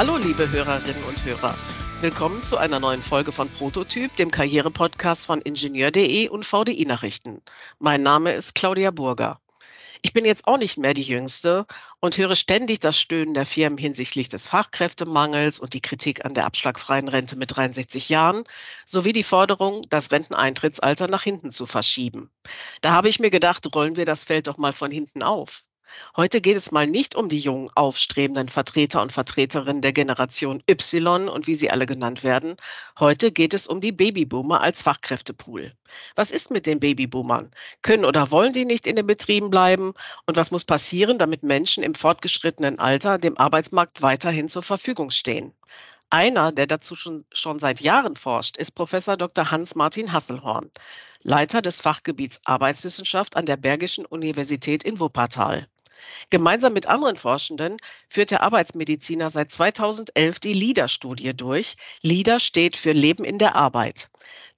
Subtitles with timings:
[0.00, 1.54] Hallo, liebe Hörerinnen und Hörer.
[2.00, 7.42] Willkommen zu einer neuen Folge von Prototyp, dem Karrierepodcast von Ingenieur.de und VDI Nachrichten.
[7.78, 9.42] Mein Name ist Claudia Burger.
[10.00, 11.66] Ich bin jetzt auch nicht mehr die Jüngste
[12.00, 16.46] und höre ständig das Stöhnen der Firmen hinsichtlich des Fachkräftemangels und die Kritik an der
[16.46, 18.44] abschlagfreien Rente mit 63 Jahren
[18.86, 22.30] sowie die Forderung, das Renteneintrittsalter nach hinten zu verschieben.
[22.80, 25.62] Da habe ich mir gedacht, rollen wir das Feld doch mal von hinten auf.
[26.16, 31.28] Heute geht es mal nicht um die jungen, aufstrebenden Vertreter und Vertreterinnen der Generation Y
[31.28, 32.56] und wie sie alle genannt werden.
[32.98, 35.72] Heute geht es um die Babyboomer als Fachkräftepool.
[36.16, 37.50] Was ist mit den Babyboomern?
[37.82, 39.94] Können oder wollen die nicht in den Betrieben bleiben?
[40.26, 45.54] Und was muss passieren, damit Menschen im fortgeschrittenen Alter dem Arbeitsmarkt weiterhin zur Verfügung stehen?
[46.10, 49.52] Einer, der dazu schon, schon seit Jahren forscht, ist Professor Dr.
[49.52, 50.68] Hans-Martin Hasselhorn,
[51.22, 55.68] Leiter des Fachgebiets Arbeitswissenschaft an der Bergischen Universität in Wuppertal.
[56.30, 57.76] Gemeinsam mit anderen Forschenden
[58.08, 61.76] führt der Arbeitsmediziner seit 2011 die LIDA-Studie durch.
[62.02, 64.10] LIDA steht für Leben in der Arbeit.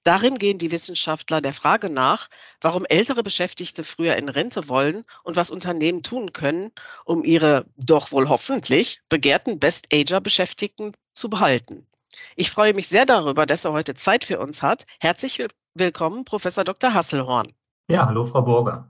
[0.03, 5.37] Darin gehen die Wissenschaftler der Frage nach, warum ältere Beschäftigte früher in Rente wollen und
[5.37, 6.71] was Unternehmen tun können,
[7.05, 11.87] um ihre doch wohl hoffentlich begehrten Best-Ager-Beschäftigten zu behalten.
[12.35, 14.85] Ich freue mich sehr darüber, dass er heute Zeit für uns hat.
[14.99, 16.93] Herzlich willkommen, Professor Dr.
[16.93, 17.47] Hasselhorn.
[17.87, 18.89] Ja, hallo, Frau Burger.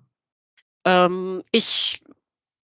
[0.85, 2.01] Ähm, ich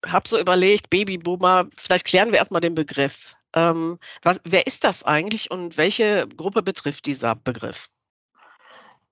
[0.06, 3.36] habe so überlegt, Babyboomer, vielleicht klären wir erstmal den Begriff.
[3.54, 7.90] Ähm, was, wer ist das eigentlich und welche Gruppe betrifft dieser Begriff?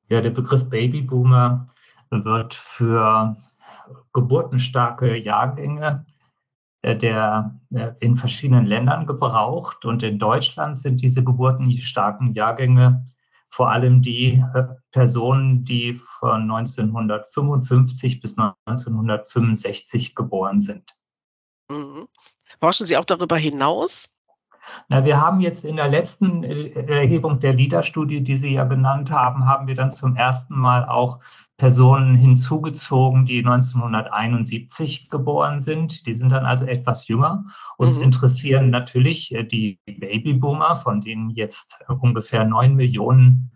[0.08, 1.70] Ja, der Begriff Babyboomer
[2.10, 3.38] wird für
[4.14, 6.06] geburtenstarke Jahrgänge
[6.82, 9.86] äh, der, der in verschiedenen Ländern gebraucht.
[9.86, 13.04] Und in Deutschland sind diese geburtenstarken Jahrgänge
[13.50, 20.98] vor allem die äh, Personen, die von 1955 bis 1965 geboren sind.
[21.70, 22.08] Mhm.
[22.60, 24.10] Forschen Sie auch darüber hinaus?
[24.88, 29.10] Na, wir haben jetzt in der letzten äh, Erhebung der LIDA-Studie, die Sie ja genannt
[29.10, 31.20] haben, haben wir dann zum ersten Mal auch
[31.60, 36.06] Personen hinzugezogen, die 1971 geboren sind.
[36.08, 37.46] Die sind dann also etwas jünger.
[37.78, 38.06] Uns mhm.
[38.06, 43.52] interessieren natürlich äh, die Babyboomer, von denen jetzt ungefähr neun Millionen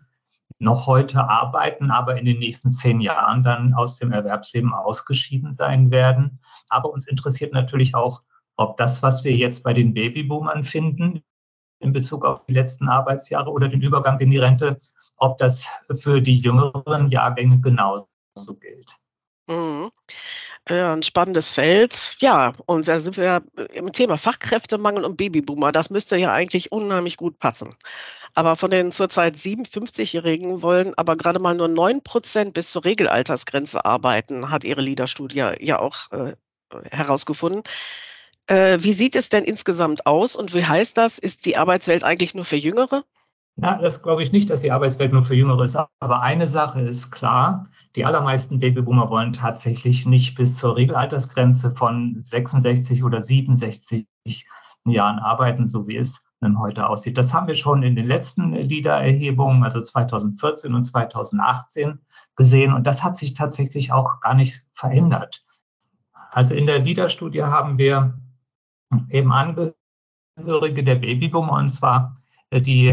[0.58, 5.90] noch heute arbeiten, aber in den nächsten zehn Jahren dann aus dem Erwerbsleben ausgeschieden sein
[5.90, 6.40] werden.
[6.68, 8.22] Aber uns interessiert natürlich auch,
[8.56, 11.22] ob das, was wir jetzt bei den Babyboomern finden,
[11.80, 14.78] in Bezug auf die letzten Arbeitsjahre oder den Übergang in die Rente,
[15.16, 18.06] ob das für die jüngeren Jahrgänge genauso
[18.60, 18.96] gilt.
[19.46, 19.90] Mhm.
[20.66, 22.16] Ein spannendes Feld.
[22.20, 23.42] Ja, und da sind wir
[23.74, 25.72] im Thema Fachkräftemangel und Babyboomer.
[25.72, 27.76] Das müsste ja eigentlich unheimlich gut passen.
[28.32, 33.84] Aber von den zurzeit 57-Jährigen wollen aber gerade mal nur 9 Prozent bis zur Regelaltersgrenze
[33.84, 36.34] arbeiten, hat ihre LIDA-Studie ja auch äh,
[36.90, 37.62] herausgefunden.
[38.46, 41.18] Äh, wie sieht es denn insgesamt aus und wie heißt das?
[41.18, 43.04] Ist die Arbeitswelt eigentlich nur für Jüngere?
[43.56, 45.76] Ja, das glaube ich nicht, dass die Arbeitswelt nur für Jüngere ist.
[45.76, 52.16] Aber eine Sache ist klar, die allermeisten Babyboomer wollen tatsächlich nicht bis zur Regelaltersgrenze von
[52.20, 54.06] 66 oder 67
[54.86, 56.24] Jahren arbeiten, so wie es
[56.58, 57.16] heute aussieht.
[57.16, 62.00] Das haben wir schon in den letzten LIDA-Erhebungen, also 2014 und 2018
[62.36, 62.74] gesehen.
[62.74, 65.42] Und das hat sich tatsächlich auch gar nicht verändert.
[66.32, 68.18] Also in der LIDA-Studie haben wir
[69.08, 72.14] eben Angehörige der Babyboomer, und zwar
[72.52, 72.88] die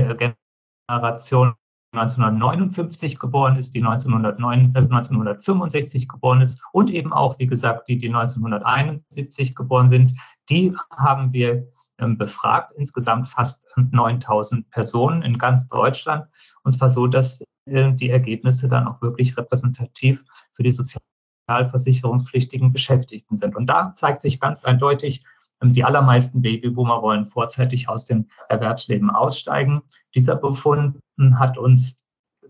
[0.91, 1.53] Generation
[1.93, 7.97] 1959 geboren ist, die 1909, äh, 1965 geboren ist und eben auch, wie gesagt, die,
[7.97, 10.17] die 1971 geboren sind,
[10.49, 16.27] die haben wir ähm, befragt, insgesamt fast 9000 Personen in ganz Deutschland.
[16.63, 23.35] Und zwar so, dass äh, die Ergebnisse dann auch wirklich repräsentativ für die sozialversicherungspflichtigen Beschäftigten
[23.35, 23.55] sind.
[23.55, 25.25] Und da zeigt sich ganz eindeutig,
[25.61, 29.83] die allermeisten Babyboomer wollen vorzeitig aus dem Erwerbsleben aussteigen.
[30.15, 30.99] Dieser Befund
[31.35, 32.01] hat uns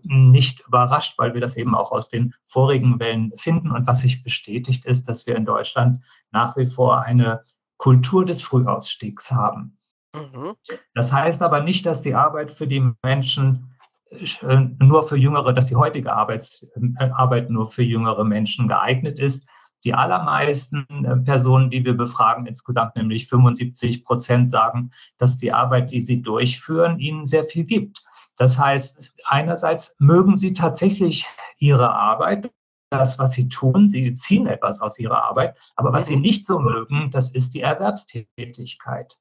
[0.04, 3.70] nicht überrascht, weil wir das eben auch aus den vorigen Wellen finden.
[3.70, 7.42] Und was sich bestätigt ist, dass wir in Deutschland nach wie vor eine
[7.76, 9.78] Kultur des Frühausstiegs haben.
[10.14, 10.54] Mhm.
[10.94, 13.74] Das heißt aber nicht, dass die Arbeit für die Menschen
[14.10, 16.66] äh, nur für Jüngere, dass die heutige Arbeits,
[16.98, 19.46] äh, Arbeit nur für jüngere Menschen geeignet ist.
[19.84, 25.90] Die allermeisten äh, Personen, die wir befragen, insgesamt nämlich 75 Prozent, sagen, dass die Arbeit,
[25.90, 28.04] die sie durchführen, ihnen sehr viel gibt.
[28.36, 31.26] Das heißt, einerseits mögen sie tatsächlich
[31.58, 32.52] ihre Arbeit,
[32.90, 36.22] das, was sie tun, sie ziehen etwas aus ihrer Arbeit, aber was sie mhm.
[36.22, 39.18] nicht so mögen, das ist die Erwerbstätigkeit.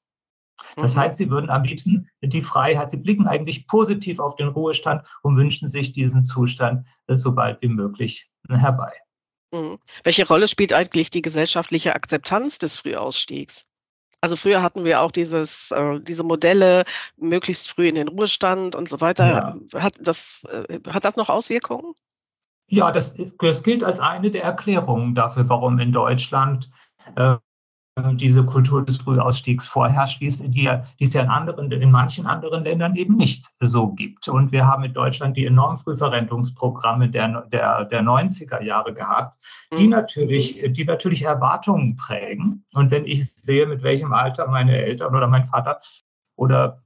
[0.76, 1.00] Das mhm.
[1.00, 5.38] heißt, sie würden am liebsten die Freiheit, sie blicken eigentlich positiv auf den Ruhestand und
[5.38, 8.92] wünschen sich diesen Zustand äh, so bald wie möglich herbei.
[9.52, 9.80] Mhm.
[10.04, 13.68] Welche Rolle spielt eigentlich die gesellschaftliche Akzeptanz des Frühausstiegs?
[14.22, 16.84] Also früher hatten wir auch dieses, äh, diese Modelle,
[17.18, 19.60] möglichst früh in den Ruhestand und so weiter.
[19.74, 19.82] Ja.
[19.82, 21.94] Hat, das, äh, hat das noch Auswirkungen?
[22.68, 26.70] Ja, das, das gilt als eine der Erklärungen dafür, warum in Deutschland
[27.16, 27.38] äh,
[28.14, 32.26] diese Kultur des Frühausstiegs vorherrscht, wie es, die, die es ja in, anderen, in manchen
[32.26, 34.30] anderen Ländern eben nicht so gibt.
[34.30, 39.38] Und wir haben in Deutschland die enormen Frühverrentungsprogramme der, der, der 90er Jahre gehabt,
[39.78, 39.90] die, mhm.
[39.90, 42.64] natürlich, die natürlich Erwartungen prägen.
[42.74, 45.80] Und wenn ich sehe, mit welchem Alter meine Eltern oder mein Vater
[46.38, 46.78] oder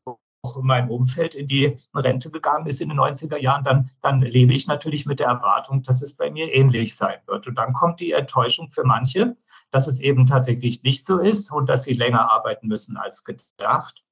[0.41, 4.53] auch mein Umfeld in die Rente gegangen ist in den 90er Jahren, dann, dann lebe
[4.53, 7.47] ich natürlich mit der Erwartung, dass es bei mir ähnlich sein wird.
[7.47, 9.35] Und dann kommt die Enttäuschung für manche,
[9.75, 14.05] dass es eben tatsächlich nicht so ist und dass sie länger arbeiten müssen als gedacht.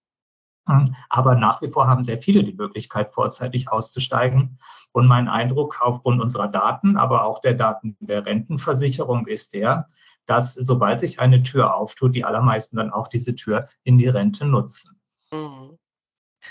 [1.10, 4.60] Aber nach wie vor haben sehr viele die Möglichkeit, vorzeitig auszusteigen.
[4.92, 9.88] Und mein Eindruck aufgrund unserer Daten, aber auch der Daten der Rentenversicherung ist der,
[10.26, 14.46] dass sobald sich eine Tür auftut, die allermeisten dann auch diese Tür in die Rente
[14.46, 15.00] nutzen.
[15.32, 15.78] Mhm.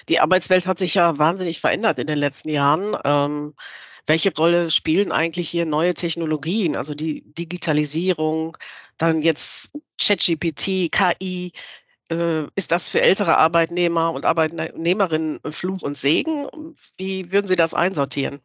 [0.08, 2.96] Die Arbeitswelt hat sich ja wahnsinnig verändert in den letzten Jahren.
[3.04, 3.52] Ähm,
[4.06, 8.56] welche Rolle spielen eigentlich hier neue Technologien, also die Digitalisierung,
[8.98, 11.52] dann jetzt ChatGPT, KI?
[12.10, 16.46] Äh, ist das für ältere Arbeitnehmer und Arbeitnehmerinnen Fluch und Segen?
[16.96, 18.40] Wie würden Sie das einsortieren?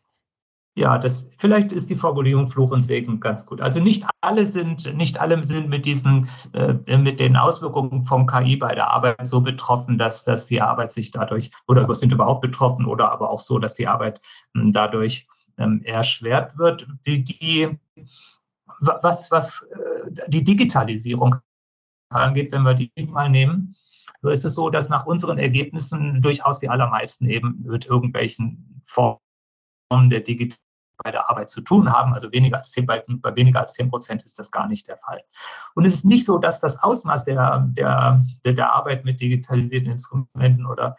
[0.78, 3.62] Ja, das, vielleicht ist die Formulierung Fluch und Segen ganz gut.
[3.62, 8.58] Also nicht alle sind, nicht alle sind mit diesen, äh, mit den Auswirkungen vom KI
[8.58, 12.86] bei der Arbeit so betroffen, dass, dass die Arbeit sich dadurch, oder sind überhaupt betroffen,
[12.86, 14.22] oder aber auch so, dass die Arbeit
[14.54, 15.28] hm, dadurch
[15.58, 16.88] ähm, erschwert wird.
[17.06, 17.78] Die, die,
[18.80, 21.38] was, was äh, die Digitalisierung
[22.10, 23.76] angeht, wenn wir die mal nehmen,
[24.22, 29.20] so ist es so, dass nach unseren Ergebnissen durchaus die allermeisten eben mit irgendwelchen Formen
[30.10, 30.68] der Digitalisierung
[31.04, 32.14] bei der Arbeit zu tun haben.
[32.14, 34.98] Also weniger als 10, bei, bei weniger als 10 Prozent ist das gar nicht der
[34.98, 35.22] Fall.
[35.76, 40.66] Und es ist nicht so, dass das Ausmaß der, der, der Arbeit mit digitalisierten Instrumenten
[40.66, 40.98] oder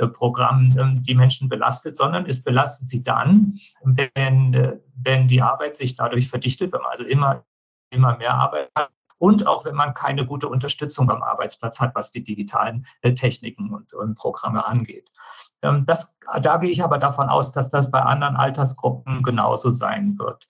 [0.00, 5.42] äh, Programmen ähm, die Menschen belastet, sondern es belastet sie dann, wenn, äh, wenn die
[5.42, 7.44] Arbeit sich dadurch verdichtet, wenn man also immer,
[7.90, 12.10] immer mehr Arbeit hat und auch wenn man keine gute Unterstützung am Arbeitsplatz hat, was
[12.10, 15.12] die digitalen äh, Techniken und, und Programme angeht.
[15.62, 20.18] Ähm, das, da gehe ich aber davon aus, dass das bei anderen Altersgruppen genauso sein
[20.18, 20.48] wird.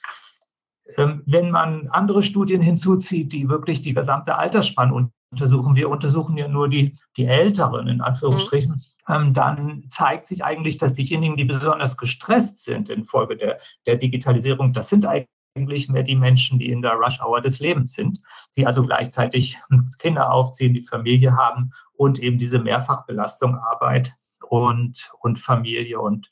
[0.97, 6.49] Ähm, wenn man andere Studien hinzuzieht, die wirklich die gesamte Altersspanne untersuchen, wir untersuchen ja
[6.49, 8.83] nur die, die Älteren in Anführungsstrichen, mhm.
[9.11, 14.89] Dann zeigt sich eigentlich, dass diejenigen, die besonders gestresst sind infolge der, der Digitalisierung, das
[14.89, 18.21] sind eigentlich mehr die Menschen, die in der Rush-Hour des Lebens sind,
[18.57, 19.59] die also gleichzeitig
[19.99, 24.13] Kinder aufziehen, die Familie haben und eben diese Mehrfachbelastung Arbeit
[24.49, 26.01] und, und Familie.
[26.01, 26.31] Und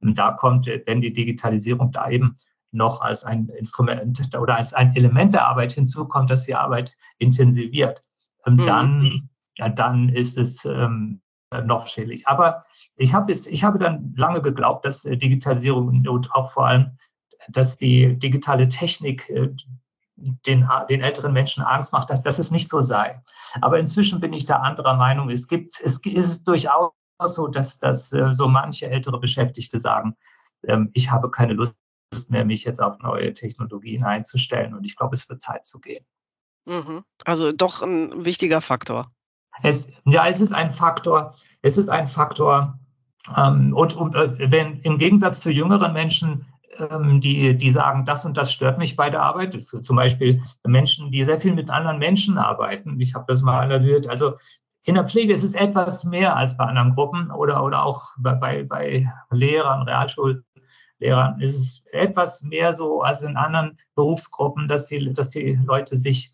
[0.00, 2.36] da kommt, wenn die Digitalisierung da eben
[2.70, 8.02] noch als ein Instrument oder als ein Element der Arbeit hinzukommt, dass die Arbeit intensiviert,
[8.46, 8.66] ähm, mhm.
[8.66, 11.20] dann, ja, dann ist es ähm,
[11.64, 12.26] noch schädlich.
[12.26, 12.64] Aber
[12.96, 16.98] ich habe, ich habe dann lange geglaubt, dass äh, Digitalisierung und auch vor allem,
[17.48, 19.50] dass die digitale Technik äh,
[20.16, 23.22] den, den älteren Menschen Angst macht, dass, dass es nicht so sei.
[23.60, 25.30] Aber inzwischen bin ich da anderer Meinung.
[25.30, 26.92] Es gibt, es ist durchaus
[27.24, 30.16] so, dass, dass äh, so manche ältere Beschäftigte sagen,
[30.66, 31.76] ähm, ich habe keine Lust
[32.28, 36.04] mehr, mich jetzt auf neue Technologien einzustellen und ich glaube, es wird Zeit zu gehen.
[36.66, 37.04] Mhm.
[37.24, 39.10] Also doch ein wichtiger Faktor.
[39.62, 41.34] Es, ja, es ist ein Faktor.
[41.62, 42.78] Es ist ein Faktor.
[43.36, 46.46] Ähm, und, und äh, wenn im Gegensatz zu jüngeren Menschen,
[46.78, 50.42] ähm, die, die sagen, das und das stört mich bei der Arbeit, ist zum Beispiel
[50.66, 53.00] Menschen, die sehr viel mit anderen Menschen arbeiten.
[53.00, 54.06] Ich habe das mal analysiert.
[54.08, 54.34] Also
[54.84, 58.64] in der Pflege ist es etwas mehr als bei anderen Gruppen oder, oder auch bei,
[58.64, 65.30] bei Lehrern, Realschullehrern ist es etwas mehr so als in anderen Berufsgruppen, dass die, dass
[65.30, 66.32] die Leute sich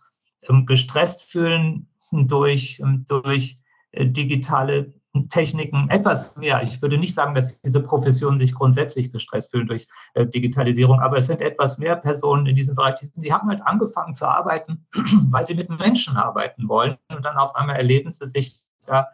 [0.49, 3.59] ähm, gestresst fühlen durch, ähm, durch
[3.93, 4.93] äh, digitale
[5.29, 6.61] Techniken etwas mehr.
[6.63, 11.19] Ich würde nicht sagen, dass diese Professionen sich grundsätzlich gestresst fühlen durch äh, Digitalisierung, aber
[11.19, 14.87] es sind etwas mehr Personen in diesem Bereich, die, haben halt angefangen zu arbeiten,
[15.31, 19.09] weil sie mit Menschen arbeiten wollen und dann auf einmal erleben sie sich da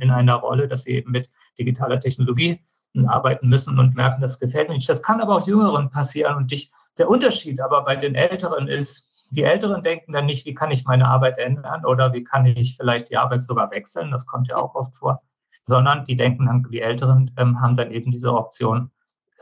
[0.00, 2.60] in einer Rolle, dass sie eben mit digitaler Technologie
[3.06, 4.88] arbeiten müssen und merken, das gefällt mir nicht.
[4.88, 9.09] Das kann aber auch Jüngeren passieren und ich, der Unterschied aber bei den Älteren ist,
[9.30, 12.76] die Älteren denken dann nicht, wie kann ich meine Arbeit ändern oder wie kann ich
[12.76, 15.22] vielleicht die Arbeit sogar wechseln, das kommt ja auch oft vor,
[15.62, 18.90] sondern die denken dann, die Älteren ähm, haben dann eben diese Option,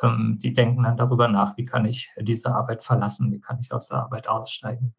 [0.03, 3.73] ähm, die denken dann darüber nach, wie kann ich diese Arbeit verlassen, wie kann ich
[3.73, 4.93] aus der Arbeit aussteigen.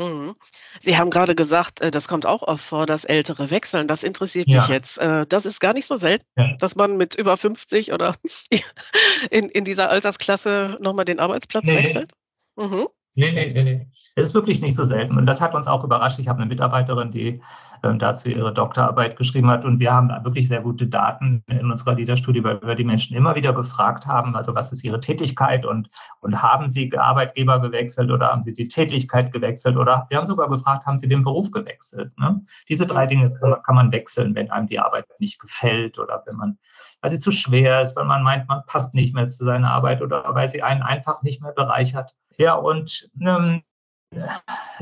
[0.00, 0.36] Mhm.
[0.80, 3.86] Sie haben gerade gesagt, äh, das kommt auch oft vor, dass Ältere wechseln.
[3.86, 4.60] Das interessiert ja.
[4.60, 4.98] mich jetzt.
[4.98, 6.56] Äh, das ist gar nicht so selten, ja.
[6.58, 8.16] dass man mit über 50 oder
[9.30, 11.76] in, in dieser Altersklasse nochmal den Arbeitsplatz nee.
[11.76, 12.12] wechselt.
[12.56, 12.88] Mhm.
[13.14, 13.86] Nee, nee, nee, nee.
[14.14, 15.18] Es ist wirklich nicht so selten.
[15.18, 16.18] Und das hat uns auch überrascht.
[16.18, 17.42] Ich habe eine Mitarbeiterin, die
[17.82, 19.64] ähm, dazu ihre Doktorarbeit geschrieben hat.
[19.64, 23.34] Und wir haben wirklich sehr gute Daten in unserer Leaderstudie, weil wir die Menschen immer
[23.34, 25.90] wieder gefragt haben, also was ist ihre Tätigkeit und,
[26.20, 30.48] und haben sie Arbeitgeber gewechselt oder haben sie die Tätigkeit gewechselt oder wir haben sogar
[30.48, 32.16] gefragt, haben sie den Beruf gewechselt.
[32.18, 32.40] Ne?
[32.68, 36.22] Diese drei Dinge kann man, kann man wechseln, wenn einem die Arbeit nicht gefällt oder
[36.26, 36.58] wenn man,
[37.00, 40.00] weil sie zu schwer ist, weil man meint, man passt nicht mehr zu seiner Arbeit
[40.00, 42.14] oder weil sie einen einfach nicht mehr bereichert.
[42.38, 43.62] Ja, und ähm,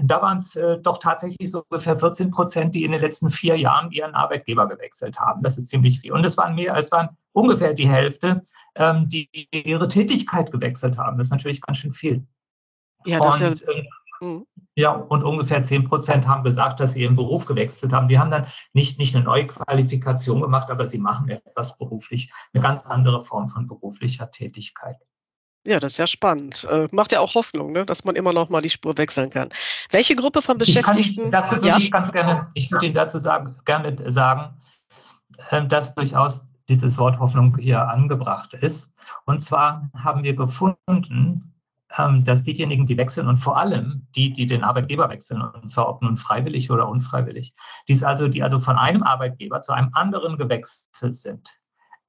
[0.02, 3.56] da waren es äh, doch tatsächlich so ungefähr 14 Prozent, die in den letzten vier
[3.56, 5.42] Jahren ihren Arbeitgeber gewechselt haben.
[5.42, 6.12] Das ist ziemlich viel.
[6.12, 11.18] Und es waren mehr, es waren ungefähr die Hälfte, ähm, die ihre Tätigkeit gewechselt haben.
[11.18, 12.26] Das ist natürlich ganz schön viel.
[13.06, 14.42] Ja, das und, ja, äh,
[14.74, 18.08] ja, und ungefähr 10 Prozent haben gesagt, dass sie ihren Beruf gewechselt haben.
[18.08, 22.62] Die haben dann nicht, nicht eine neue Qualifikation gemacht, aber sie machen etwas beruflich, eine
[22.62, 24.96] ganz andere Form von beruflicher Tätigkeit.
[25.66, 26.66] Ja, das ist ja spannend.
[26.70, 29.50] Äh, macht ja auch Hoffnung, ne, dass man immer noch mal die Spur wechseln kann.
[29.90, 31.26] Welche Gruppe von Beschäftigten?
[31.26, 31.76] Ich dazu würde ja?
[31.76, 34.54] ich ganz gerne, ich würde Ihnen dazu sagen, gerne sagen,
[35.50, 38.90] äh, dass durchaus dieses Wort Hoffnung hier angebracht ist.
[39.26, 41.50] Und zwar haben wir gefunden,
[41.98, 45.88] ähm, dass diejenigen, die wechseln und vor allem die, die den Arbeitgeber wechseln, und zwar
[45.88, 47.54] ob nun freiwillig oder unfreiwillig,
[47.88, 51.48] die also, die also von einem Arbeitgeber zu einem anderen gewechselt sind,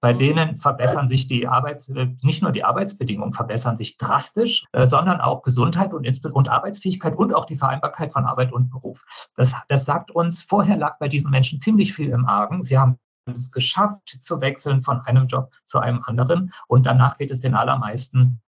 [0.01, 0.19] bei mhm.
[0.19, 5.21] denen verbessern sich die Arbeits, äh, nicht nur die Arbeitsbedingungen verbessern sich drastisch, äh, sondern
[5.21, 9.05] auch Gesundheit und, und Arbeitsfähigkeit und auch die Vereinbarkeit von Arbeit und Beruf.
[9.37, 12.63] Das, das sagt uns, vorher lag bei diesen Menschen ziemlich viel im Argen.
[12.63, 17.31] Sie haben es geschafft zu wechseln von einem Job zu einem anderen und danach geht
[17.31, 18.41] es den allermeisten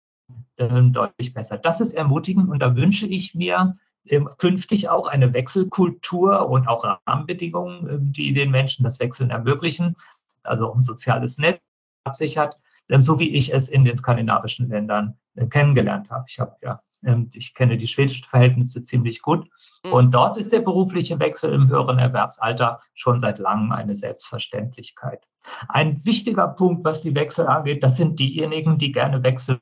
[0.58, 1.60] äh, deutlich besser.
[1.60, 3.74] Das ist ermutigend und da wünsche ich mir,
[4.06, 9.96] ähm, künftig auch eine Wechselkultur und auch Rahmenbedingungen, ähm, die den Menschen das Wechseln ermöglichen
[10.44, 11.62] also ein soziales Netz
[12.06, 12.58] absichert,
[12.90, 16.26] ähm, so wie ich es in den skandinavischen Ländern äh, kennengelernt habe.
[16.28, 19.48] Ich habe ja ähm, ich kenne die schwedischen Verhältnisse ziemlich gut.
[19.84, 19.94] Mhm.
[19.94, 25.26] Und dort ist der berufliche Wechsel im höheren Erwerbsalter schon seit langem eine Selbstverständlichkeit.
[25.68, 29.60] Ein wichtiger Punkt, was die Wechsel angeht, das sind diejenigen, die gerne wechseln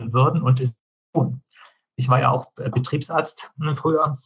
[0.00, 0.76] würden und es
[1.12, 1.42] tun.
[1.96, 4.18] Ich war ja auch äh, Betriebsarzt hm, früher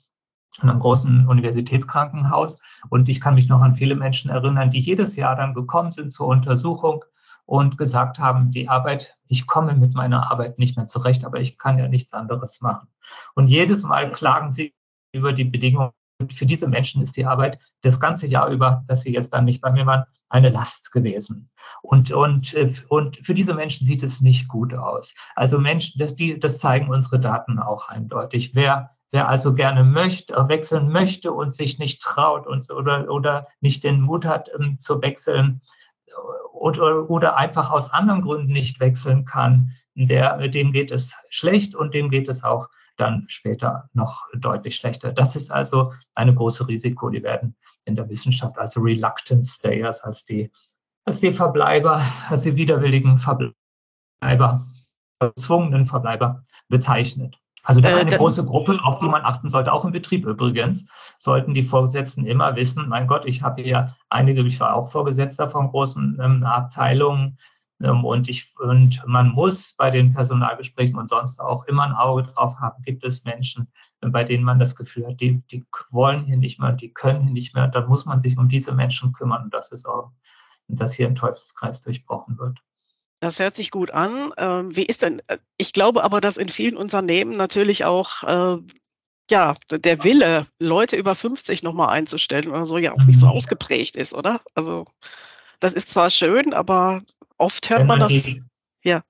[0.62, 2.58] in einem großen Universitätskrankenhaus.
[2.88, 6.12] Und ich kann mich noch an viele Menschen erinnern, die jedes Jahr dann gekommen sind
[6.12, 7.04] zur Untersuchung
[7.46, 11.56] und gesagt haben, die Arbeit, ich komme mit meiner Arbeit nicht mehr zurecht, aber ich
[11.56, 12.88] kann ja nichts anderes machen.
[13.34, 14.74] Und jedes Mal klagen sie
[15.12, 15.92] über die Bedingungen.
[16.32, 19.60] Für diese Menschen ist die Arbeit das ganze Jahr über, dass sie jetzt dann nicht
[19.60, 21.48] bei mir waren, eine Last gewesen.
[21.82, 22.54] Und, und,
[22.88, 25.14] und für diese Menschen sieht es nicht gut aus.
[25.36, 28.54] Also Menschen, das, die, das zeigen unsere Daten auch eindeutig.
[28.54, 33.82] Wer Wer also gerne möchte, wechseln möchte und sich nicht traut und, oder, oder nicht
[33.82, 35.62] den Mut hat um, zu wechseln
[36.52, 41.94] oder, oder einfach aus anderen Gründen nicht wechseln kann, der, dem geht es schlecht und
[41.94, 45.12] dem geht es auch dann später noch deutlich schlechter.
[45.12, 47.08] Das ist also eine große Risiko.
[47.08, 50.50] Die werden in der Wissenschaft als Reluctant Stayers, als die,
[51.04, 54.66] als die Verbleiber, als die widerwilligen Verbleiber,
[55.20, 57.38] gezwungenen Verbleiber bezeichnet.
[57.62, 59.92] Also das ist äh, eine äh, große Gruppe, auf die man achten sollte, auch im
[59.92, 60.86] Betrieb übrigens.
[61.18, 65.48] Sollten die Vorgesetzten immer wissen, mein Gott, ich habe ja einige, ich war auch Vorgesetzter
[65.48, 67.38] von großen ähm, Abteilungen
[67.80, 72.56] und, ich, und man muss bei den Personalgesprächen und sonst auch immer ein Auge drauf
[72.58, 73.68] haben, gibt es Menschen,
[74.00, 77.22] äh, bei denen man das Gefühl hat, die, die wollen hier nicht mehr, die können
[77.22, 77.68] hier nicht mehr.
[77.68, 80.12] Dann muss man sich um diese Menschen kümmern und dafür sorgen,
[80.66, 82.58] dass hier ein Teufelskreis durchbrochen wird.
[83.20, 84.32] Das hört sich gut an.
[84.36, 88.58] Ähm, wie ist denn, äh, ich glaube aber, dass in vielen Unternehmen natürlich auch, äh,
[89.30, 93.32] ja, der Wille, Leute über 50 nochmal einzustellen oder so, ja auch nicht so mhm.
[93.32, 94.40] ausgeprägt ist, oder?
[94.54, 94.86] Also,
[95.60, 97.02] das ist zwar schön, aber
[97.36, 98.12] oft hört man das,
[98.82, 99.02] ja.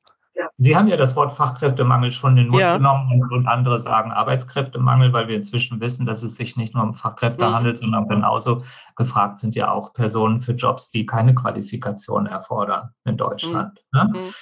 [0.56, 2.76] Sie haben ja das Wort Fachkräftemangel schon in den Mund ja.
[2.76, 6.84] genommen und, und, andere sagen Arbeitskräftemangel, weil wir inzwischen wissen, dass es sich nicht nur
[6.84, 7.54] um Fachkräfte mhm.
[7.54, 8.62] handelt, sondern genauso
[8.96, 13.80] gefragt sind ja auch Personen für Jobs, die keine Qualifikation erfordern in Deutschland.
[13.92, 13.98] Mhm.
[13.98, 14.12] Ne?
[14.12, 14.34] Mhm.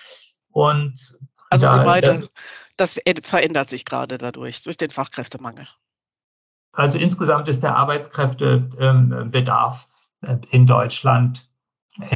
[0.50, 1.18] Und
[1.50, 2.30] also da, beide, das,
[2.76, 5.66] das verändert sich gerade dadurch, durch den Fachkräftemangel.
[6.72, 9.88] Also insgesamt ist der Arbeitskräftebedarf
[10.20, 11.48] äh, in Deutschland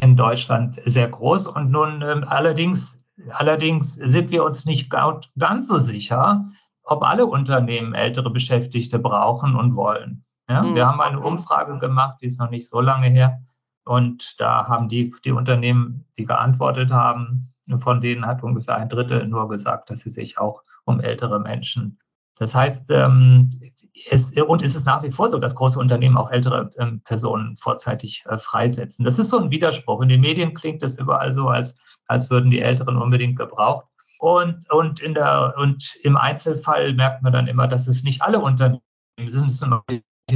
[0.01, 5.77] in Deutschland sehr groß und nun ähm, allerdings Allerdings sind wir uns nicht ganz so
[5.77, 6.45] sicher,
[6.83, 10.25] ob alle Unternehmen ältere Beschäftigte brauchen und wollen.
[10.49, 10.75] Ja, mhm.
[10.75, 13.41] Wir haben eine Umfrage gemacht, die ist noch nicht so lange her.
[13.85, 19.27] Und da haben die, die Unternehmen, die geantwortet haben, von denen hat ungefähr ein Drittel
[19.27, 21.99] nur gesagt, dass sie sich auch um ältere Menschen.
[22.37, 23.49] Das heißt, ähm,
[24.09, 27.57] es, und es ist nach wie vor so, dass große Unternehmen auch ältere ähm, Personen
[27.57, 29.05] vorzeitig äh, freisetzen.
[29.05, 30.01] Das ist so ein Widerspruch.
[30.01, 31.75] In den Medien klingt es überall so, als,
[32.07, 33.85] als würden die Älteren unbedingt gebraucht.
[34.19, 38.39] Und, und, in der, und im Einzelfall merkt man dann immer, dass es nicht alle
[38.39, 38.81] Unternehmen
[39.27, 39.49] sind.
[39.49, 39.83] Ist immer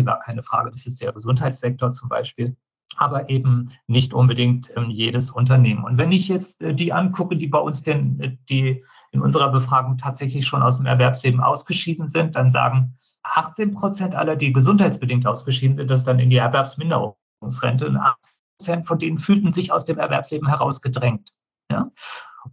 [0.04, 0.72] gar keine Frage.
[0.72, 2.58] Das ist der Gesundheitssektor zum Beispiel
[2.98, 5.84] aber eben nicht unbedingt ähm, jedes Unternehmen.
[5.84, 9.52] Und wenn ich jetzt äh, die angucke, die bei uns denn, äh, die in unserer
[9.52, 12.96] Befragung tatsächlich schon aus dem Erwerbsleben ausgeschieden sind, dann sagen
[13.34, 17.88] 18 Prozent aller, die gesundheitsbedingt ausgeschieden sind, das dann in die Erwerbsminderungsrente.
[17.88, 21.32] Und 18 Prozent von denen fühlten sich aus dem Erwerbsleben herausgedrängt.
[21.72, 21.92] Ja?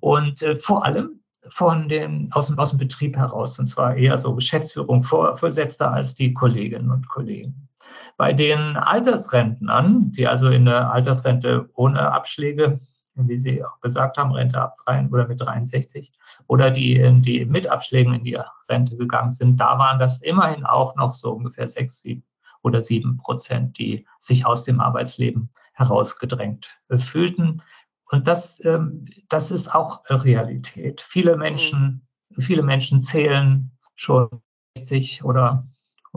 [0.00, 4.16] Und äh, vor allem von den, aus, dem, aus dem Betrieb heraus, und zwar eher
[4.18, 7.68] so Geschäftsführung, Vorgesetzter als die Kolleginnen und Kollegen.
[8.16, 12.78] Bei den Altersrentnern, die also in der Altersrente ohne Abschläge,
[13.14, 16.12] wie Sie auch gesagt haben, Rente ab 3 oder mit 63,
[16.52, 20.94] oder die, die mit Abschlägen in die Rente gegangen sind, da waren das immerhin auch
[20.96, 22.22] noch so ungefähr 6, 7
[22.60, 27.62] oder 7 Prozent, die sich aus dem Arbeitsleben herausgedrängt fühlten.
[28.10, 31.00] Und das, ähm, das ist auch Realität.
[31.00, 32.06] Viele Menschen,
[32.38, 34.28] viele Menschen zählen schon
[34.76, 35.66] 60 oder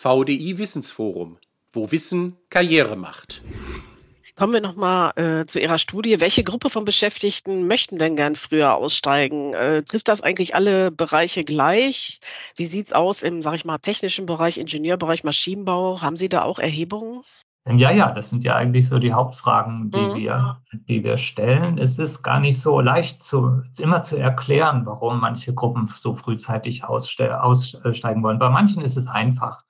[0.00, 1.38] VDI Wissensforum,
[1.72, 3.42] wo Wissen Karriere macht.
[4.36, 6.20] Kommen wir nochmal äh, zu Ihrer Studie.
[6.20, 9.54] Welche Gruppe von Beschäftigten möchten denn gern früher aussteigen?
[9.54, 12.20] Äh, trifft das eigentlich alle Bereiche gleich?
[12.54, 16.00] Wie sieht es aus im, sag ich mal, technischen Bereich, Ingenieurbereich, Maschinenbau?
[16.00, 17.24] Haben Sie da auch Erhebungen?
[17.76, 20.14] Ja, ja, das sind ja eigentlich so die Hauptfragen, die, mhm.
[20.14, 21.76] wir, die wir stellen.
[21.76, 26.84] Es ist gar nicht so leicht zu, immer zu erklären, warum manche Gruppen so frühzeitig
[26.84, 28.38] aussteigen wollen.
[28.38, 29.62] Bei manchen ist es einfach.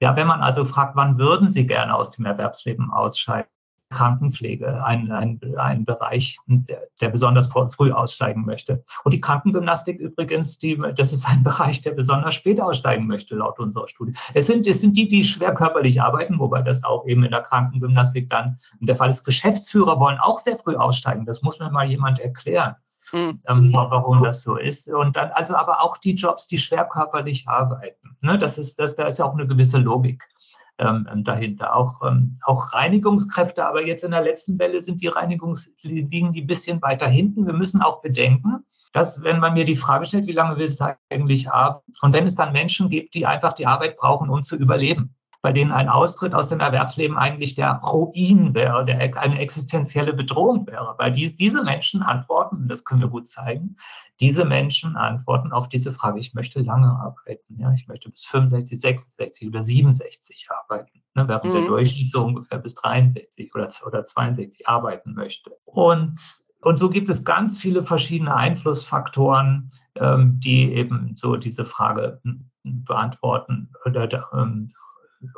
[0.00, 3.48] Ja, wenn man also fragt, wann würden Sie gerne aus dem Erwerbsleben ausscheiden,
[3.94, 8.84] Krankenpflege, ein, ein, ein Bereich, der, der besonders früh aussteigen möchte.
[9.04, 13.58] Und die Krankengymnastik übrigens, die, das ist ein Bereich, der besonders spät aussteigen möchte, laut
[13.58, 14.12] unserer Studie.
[14.34, 17.42] Es sind, es sind die, die schwer körperlich arbeiten, wobei das auch eben in der
[17.42, 19.24] Krankengymnastik dann der Fall ist.
[19.24, 21.24] Geschäftsführer wollen auch sehr früh aussteigen.
[21.24, 22.76] Das muss mir mal jemand erklären.
[23.12, 23.40] Mhm.
[23.46, 24.88] Ähm, warum das so ist.
[24.88, 28.16] Und dann, also aber auch die Jobs, die schwer körperlich arbeiten.
[28.22, 30.24] Ne, das ist, das, da ist ja auch eine gewisse Logik
[30.78, 31.76] ähm, ähm, dahinter.
[31.76, 36.46] Auch, ähm, auch Reinigungskräfte, aber jetzt in der letzten Welle sind die Reinigungsliegen die ein
[36.46, 37.46] bisschen weiter hinten.
[37.46, 40.96] Wir müssen auch bedenken, dass wenn man mir die Frage stellt, wie lange willst du
[41.10, 41.92] eigentlich arbeiten?
[42.02, 45.52] Und wenn es dann Menschen gibt, die einfach die Arbeit brauchen, um zu überleben, bei
[45.52, 50.94] denen ein Austritt aus dem Erwerbsleben eigentlich der Ruin wäre, der eine existenzielle Bedrohung wäre.
[50.96, 53.76] Weil dies, diese Menschen antworten, und das können wir gut zeigen,
[54.20, 58.80] diese Menschen antworten auf diese Frage, ich möchte lange arbeiten, ja, ich möchte bis 65,
[58.80, 61.52] 66 oder 67 arbeiten, ne, während mhm.
[61.52, 65.50] der Durchschnitt so ungefähr bis 63 oder, oder 62 arbeiten möchte.
[65.66, 66.18] Und
[66.62, 72.50] und so gibt es ganz viele verschiedene Einflussfaktoren, ähm, die eben so diese Frage hm,
[72.62, 74.72] beantworten oder ähm,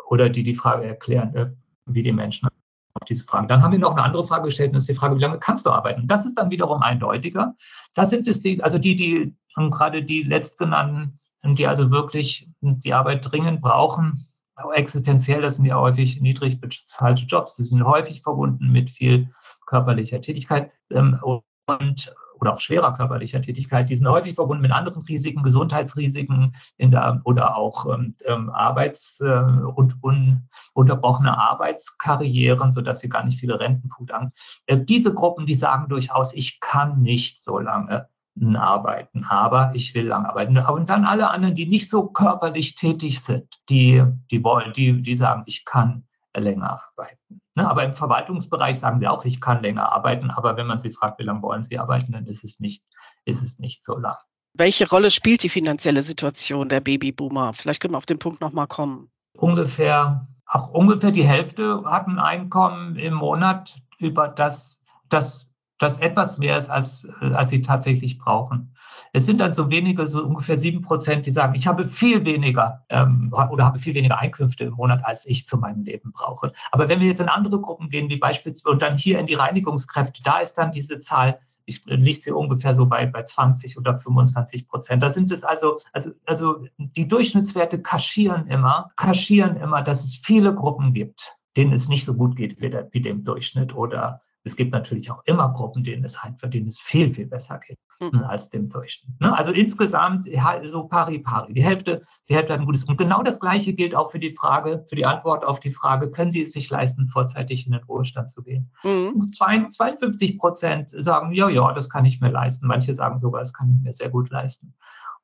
[0.08, 1.50] oder die die Frage erklären, äh,
[1.86, 2.48] wie die Menschen
[2.94, 3.48] auf diese Fragen.
[3.48, 5.38] Dann haben wir noch eine andere Frage gestellt, und das ist die Frage, wie lange
[5.38, 6.06] kannst du arbeiten?
[6.08, 7.54] Das ist dann wiederum eindeutiger.
[7.94, 13.30] Das sind es die, also die, die gerade die letztgenannten, die also wirklich die Arbeit
[13.30, 14.26] dringend brauchen,
[14.74, 19.30] existenziell, das sind ja häufig niedrig bezahlte Jobs, die sind häufig verbunden mit viel
[19.66, 20.70] körperlicher Tätigkeit.
[20.90, 21.18] Ähm,
[21.66, 26.90] und oder auch schwerer körperlicher Tätigkeit, die sind häufig verbunden mit anderen Risiken, Gesundheitsrisiken in
[26.90, 33.40] der, oder auch ähm, ähm Arbeits- äh, und un, unterbrochene Arbeitskarrieren, sodass sie gar nicht
[33.40, 34.32] viele Rentenpunkt haben.
[34.66, 38.08] Äh, diese Gruppen, die sagen durchaus, ich kann nicht so lange
[38.54, 40.58] arbeiten, aber ich will lang arbeiten.
[40.58, 45.14] Und dann alle anderen, die nicht so körperlich tätig sind, die, die wollen, die, die
[45.14, 46.05] sagen, ich kann
[46.40, 47.40] länger arbeiten.
[47.54, 47.68] Ne?
[47.68, 50.30] Aber im Verwaltungsbereich sagen sie auch, ich kann länger arbeiten.
[50.30, 52.84] Aber wenn man sie fragt, wie lange wollen sie arbeiten, dann ist es nicht,
[53.24, 54.16] ist es nicht so lang.
[54.54, 57.52] Welche Rolle spielt die finanzielle Situation der Babyboomer?
[57.52, 59.10] Vielleicht können wir auf den Punkt nochmal kommen.
[59.36, 66.38] Ungefähr, auch ungefähr die Hälfte hat ein Einkommen im Monat, über das, das, das etwas
[66.38, 68.75] mehr ist, als, als sie tatsächlich brauchen.
[69.16, 72.84] Es sind dann so wenige, so ungefähr sieben Prozent, die sagen, ich habe viel weniger
[72.90, 76.52] ähm, oder habe viel weniger Einkünfte im Monat, als ich zu meinem Leben brauche.
[76.70, 79.32] Aber wenn wir jetzt in andere Gruppen gehen, wie beispielsweise und dann hier in die
[79.32, 83.96] Reinigungskräfte, da ist dann diese Zahl, ich liegt sie ungefähr so bei, bei 20 oder
[83.96, 85.02] 25 Prozent.
[85.02, 90.54] Da sind es also, also, also die Durchschnittswerte kaschieren immer, kaschieren immer, dass es viele
[90.54, 94.54] Gruppen gibt, denen es nicht so gut geht wie, der, wie dem Durchschnitt oder es
[94.54, 98.22] gibt natürlich auch immer Gruppen, denen es, halt, denen es viel, viel besser geht mhm.
[98.24, 99.20] als dem Durchschnitt.
[99.20, 99.36] Ne?
[99.36, 100.28] Also insgesamt
[100.64, 101.52] so pari pari.
[101.52, 102.84] Die Hälfte, die Hälfte hat ein gutes.
[102.84, 106.10] Und genau das Gleiche gilt auch für die Frage, für die Antwort auf die Frage,
[106.10, 108.70] können Sie es sich leisten, vorzeitig in den Ruhestand zu gehen?
[108.84, 109.28] Mhm.
[109.28, 112.68] 52 Prozent sagen, ja, ja, das kann ich mir leisten.
[112.68, 114.74] Manche sagen sogar, das kann ich mir sehr gut leisten.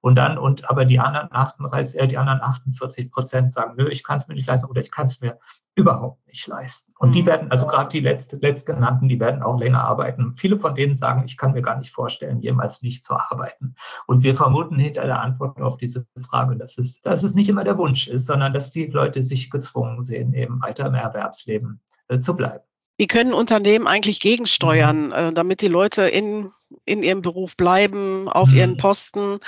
[0.02, 4.02] Und dann, und aber die anderen 38, äh, die anderen 48 Prozent sagen, nö, ich
[4.02, 5.38] kann es mir nicht leisten oder ich kann es mir
[5.76, 6.92] überhaupt nicht leisten.
[6.98, 7.26] Und die mhm.
[7.26, 10.34] werden, also gerade die letzte, letztgenannten, die werden auch länger arbeiten.
[10.34, 13.76] Viele von denen sagen, ich kann mir gar nicht vorstellen, jemals nicht zu arbeiten.
[14.08, 17.64] Und wir vermuten hinter der Antwort auf diese Frage, dass es, dass es nicht immer
[17.64, 22.18] der Wunsch ist, sondern dass die Leute sich gezwungen sehen, eben weiter im Erwerbsleben äh,
[22.18, 22.64] zu bleiben.
[22.96, 25.12] Wie können Unternehmen eigentlich gegensteuern, mhm.
[25.12, 26.52] äh, damit die Leute in,
[26.84, 28.56] in ihrem Beruf bleiben, auf mhm.
[28.56, 29.38] ihren Posten,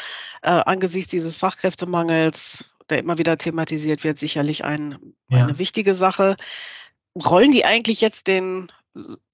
[0.43, 5.45] äh, angesichts dieses Fachkräftemangels, der immer wieder thematisiert wird, sicherlich ein, ja.
[5.45, 6.37] eine wichtige Sache.
[7.15, 8.71] Rollen die eigentlich jetzt den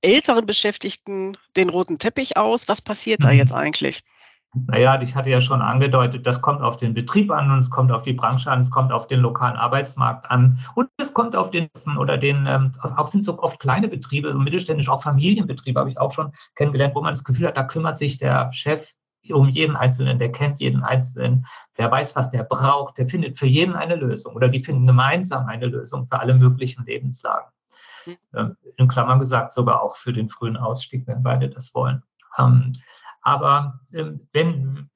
[0.02, 2.68] älteren Beschäftigten den roten Teppich aus?
[2.68, 3.24] Was passiert mhm.
[3.24, 4.02] da jetzt eigentlich?
[4.52, 7.92] Naja, ich hatte ja schon angedeutet, das kommt auf den Betrieb an und es kommt
[7.92, 11.52] auf die Branche an, es kommt auf den lokalen Arbeitsmarkt an und es kommt auf
[11.52, 16.00] den oder den, ähm, auch sind so oft kleine Betriebe, mittelständisch, auch Familienbetriebe habe ich
[16.00, 18.92] auch schon kennengelernt, wo man das Gefühl hat, da kümmert sich der Chef
[19.30, 21.46] um jeden Einzelnen, der kennt jeden Einzelnen,
[21.78, 25.46] der weiß, was der braucht, der findet für jeden eine Lösung oder die finden gemeinsam
[25.46, 27.52] eine Lösung für alle möglichen Lebenslagen.
[28.06, 28.56] Mhm.
[28.76, 32.02] In Klammern gesagt, sogar auch für den frühen Ausstieg, wenn beide das wollen.
[33.22, 34.90] Aber ähm, wenn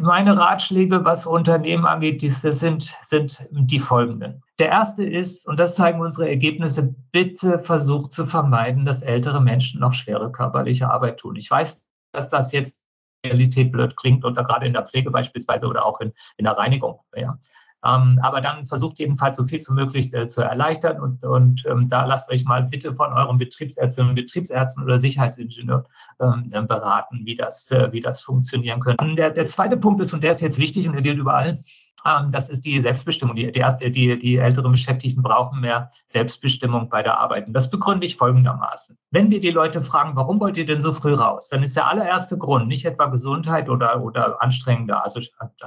[0.00, 4.42] meine Ratschläge, was Unternehmen angeht, das sind, sind die folgenden.
[4.58, 9.80] Der erste ist, und das zeigen unsere Ergebnisse, bitte versucht zu vermeiden, dass ältere Menschen
[9.80, 11.36] noch schwere körperliche Arbeit tun.
[11.36, 12.80] Ich weiß, dass das jetzt
[13.24, 17.00] Realität blöd klingt oder gerade in der Pflege beispielsweise oder auch in, in der Reinigung.
[17.14, 17.38] Ja.
[17.84, 21.88] Ähm, aber dann versucht jedenfalls so viel zu möglich äh, zu erleichtern und, und ähm,
[21.88, 25.84] da lasst euch mal bitte von eurem Betriebsärztinnen und Betriebsärzten oder Sicherheitsingenieur
[26.20, 29.04] ähm, äh, beraten, wie das, äh, wie das funktionieren könnte.
[29.16, 31.58] Der, der zweite Punkt ist, und der ist jetzt wichtig und der gilt überall, ähm,
[32.04, 33.36] das ist die Selbstbestimmung.
[33.36, 37.46] Die, die, die, älteren Beschäftigten brauchen mehr Selbstbestimmung bei der Arbeit.
[37.46, 38.98] Und das begründe ich folgendermaßen.
[39.10, 41.88] Wenn wir die Leute fragen, warum wollt ihr denn so früh raus, dann ist der
[41.88, 45.20] allererste Grund nicht etwa Gesundheit oder, oder anstrengende, also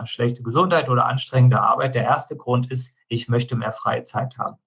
[0.06, 1.96] schlechte Gesundheit oder anstrengende Arbeit.
[1.96, 4.58] Der erste Grund ist, ich möchte mehr freie Zeit haben.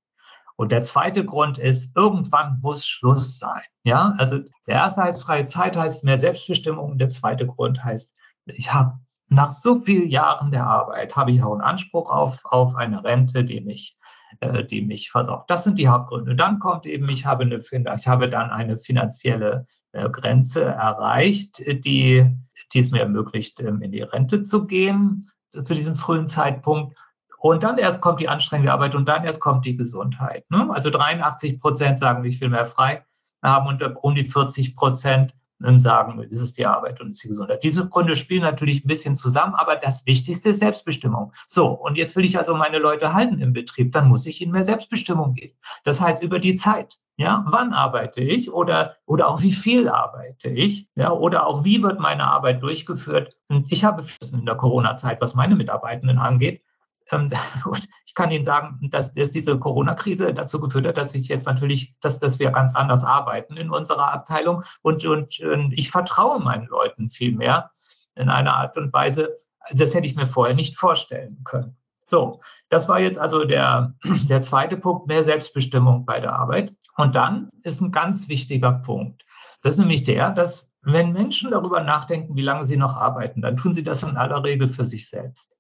[0.57, 3.63] Und der zweite Grund ist, irgendwann muss Schluss sein.
[3.85, 6.99] Ja, also der erste heißt freie Zeit, heißt mehr Selbstbestimmung.
[6.99, 8.13] Der zweite Grund heißt,
[8.47, 8.99] ich habe
[9.29, 13.45] nach so vielen Jahren der Arbeit habe ich auch einen Anspruch auf, auf eine Rente,
[13.45, 13.97] die mich,
[14.41, 15.51] äh, die mich versorgt.
[15.51, 16.35] Das sind die Hauptgründe.
[16.35, 22.27] Dann kommt eben, ich habe, eine, ich habe dann eine finanzielle äh, Grenze erreicht, die,
[22.73, 26.97] die es mir ermöglicht, ähm, in die Rente zu gehen zu diesem frühen Zeitpunkt.
[27.39, 30.51] Und dann erst kommt die anstrengende Arbeit und dann erst kommt die Gesundheit.
[30.51, 30.69] Ne?
[30.71, 33.05] Also 83 Prozent sagen, ich will mehr frei
[33.43, 35.35] haben und um die 40 Prozent
[35.79, 37.63] sagen, das ist die Arbeit und ist die Gesundheit.
[37.63, 41.33] Diese Gründe spielen natürlich ein bisschen zusammen, aber das Wichtigste ist Selbstbestimmung.
[41.47, 44.53] So, und jetzt will ich also meine Leute halten im Betrieb, dann muss ich ihnen
[44.53, 45.57] mehr Selbstbestimmung geben.
[45.85, 46.99] Das heißt, über die Zeit.
[47.21, 50.89] Ja, wann arbeite ich oder, oder auch wie viel arbeite ich?
[50.95, 53.35] Ja, oder auch wie wird meine Arbeit durchgeführt?
[53.49, 56.63] Und ich habe in der Corona-Zeit, was meine Mitarbeitenden angeht,
[57.11, 57.31] ähm,
[58.07, 61.95] ich kann Ihnen sagen, dass, dass diese Corona-Krise dazu geführt hat, dass ich jetzt natürlich,
[62.01, 66.67] dass, dass wir ganz anders arbeiten in unserer Abteilung und, und, und ich vertraue meinen
[66.67, 67.71] Leuten viel mehr
[68.15, 69.37] in einer Art und Weise,
[69.73, 71.77] das hätte ich mir vorher nicht vorstellen können.
[72.07, 73.95] So, das war jetzt also der,
[74.29, 76.75] der zweite Punkt, mehr Selbstbestimmung bei der Arbeit.
[76.97, 79.25] Und dann ist ein ganz wichtiger Punkt.
[79.63, 83.57] Das ist nämlich der, dass wenn Menschen darüber nachdenken, wie lange sie noch arbeiten, dann
[83.57, 85.58] tun sie das in aller Regel für sich selbst.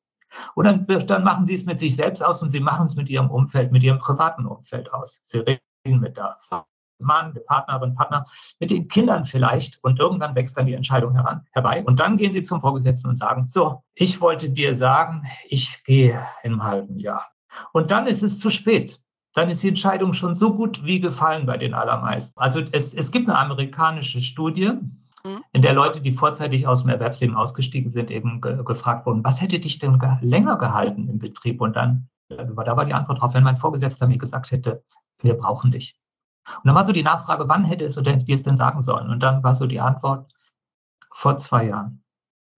[0.54, 3.30] Und dann, machen sie es mit sich selbst aus und sie machen es mit ihrem
[3.30, 5.20] Umfeld, mit ihrem privaten Umfeld aus.
[5.24, 6.36] Sie reden mit der
[6.98, 8.26] Mann, der Partnerin, Partner,
[8.58, 12.32] mit den Kindern vielleicht und irgendwann wächst dann die Entscheidung heran, herbei und dann gehen
[12.32, 17.28] sie zum Vorgesetzten und sagen, so, ich wollte dir sagen, ich gehe im halben Jahr.
[17.72, 19.00] Und dann ist es zu spät.
[19.34, 22.38] Dann ist die Entscheidung schon so gut wie gefallen bei den allermeisten.
[22.40, 24.72] Also es, es gibt eine amerikanische Studie.
[25.24, 29.40] In der Leute, die vorzeitig aus dem Erwerbsleben ausgestiegen sind, eben ge gefragt wurden, was
[29.40, 31.60] hätte dich denn ge länger gehalten im Betrieb?
[31.60, 34.84] Und dann, äh, da war die Antwort drauf, wenn mein Vorgesetzter mir gesagt hätte,
[35.20, 35.98] wir brauchen dich.
[36.46, 39.10] Und dann war so die Nachfrage, wann hätte es oder dir es denn sagen sollen?
[39.10, 40.32] Und dann war so die Antwort,
[41.18, 42.04] vor zwei Jahren.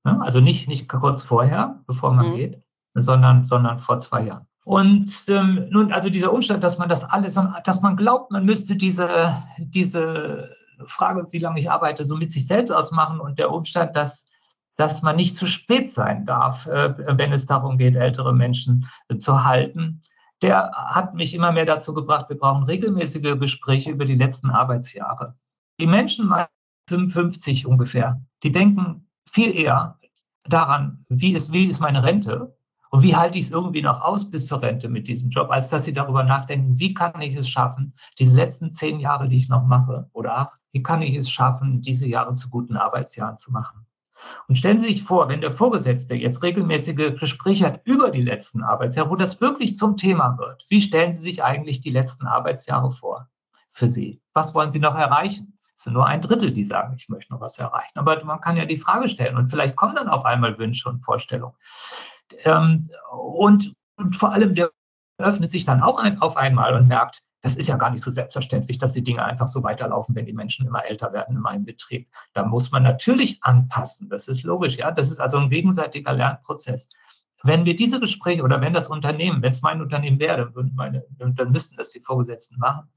[0.04, 0.20] Ne?
[0.20, 2.36] Also nicht, nicht kurz vorher, bevor man mhm.
[2.36, 2.62] geht,
[2.94, 4.46] sondern, sondern vor zwei Jahren.
[4.70, 8.76] Und ähm, nun, also dieser Umstand, dass man das alles, dass man glaubt, man müsste
[8.76, 10.54] diese, diese
[10.86, 14.28] Frage, wie lange ich arbeite, so mit sich selbst ausmachen und der Umstand, dass,
[14.76, 19.18] dass man nicht zu spät sein darf, äh, wenn es darum geht, ältere Menschen äh,
[19.18, 20.04] zu halten,
[20.40, 25.34] der hat mich immer mehr dazu gebracht, wir brauchen regelmäßige Gespräche über die letzten Arbeitsjahre.
[25.80, 26.32] Die Menschen
[26.88, 29.98] 55 ungefähr, die denken viel eher
[30.44, 32.54] daran, wie ist, wie ist meine Rente
[32.90, 35.68] und wie halte ich es irgendwie noch aus bis zur Rente mit diesem Job, als
[35.68, 39.48] dass sie darüber nachdenken, wie kann ich es schaffen, diese letzten zehn Jahre, die ich
[39.48, 43.52] noch mache, oder acht, wie kann ich es schaffen, diese Jahre zu guten Arbeitsjahren zu
[43.52, 43.86] machen.
[44.48, 48.62] Und stellen Sie sich vor, wenn der Vorgesetzte jetzt regelmäßige Gespräche hat über die letzten
[48.62, 52.90] Arbeitsjahre, wo das wirklich zum Thema wird, wie stellen Sie sich eigentlich die letzten Arbeitsjahre
[52.90, 53.28] vor
[53.70, 54.20] für Sie?
[54.34, 55.58] Was wollen Sie noch erreichen?
[55.74, 57.98] Es sind nur ein Drittel, die sagen, ich möchte noch was erreichen.
[57.98, 61.02] Aber man kann ja die Frage stellen und vielleicht kommen dann auf einmal Wünsche und
[61.02, 61.54] Vorstellungen.
[62.44, 64.70] Ähm, und, und vor allem der
[65.18, 68.10] öffnet sich dann auch ein, auf einmal und merkt, das ist ja gar nicht so
[68.10, 71.64] selbstverständlich, dass die Dinge einfach so weiterlaufen, wenn die Menschen immer älter werden in meinem
[71.64, 72.08] Betrieb.
[72.34, 74.10] Da muss man natürlich anpassen.
[74.10, 74.90] Das ist logisch, ja.
[74.90, 76.88] Das ist also ein gegenseitiger Lernprozess.
[77.42, 81.04] Wenn wir diese Gespräche oder wenn das Unternehmen, wenn es mein Unternehmen wäre, dann, meine,
[81.18, 82.90] dann müssten das die Vorgesetzten machen,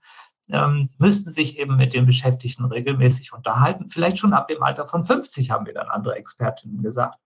[0.50, 3.88] ähm, müssten sich eben mit den Beschäftigten regelmäßig unterhalten.
[3.88, 7.18] Vielleicht schon ab dem Alter von 50 haben wir dann andere Expertinnen gesagt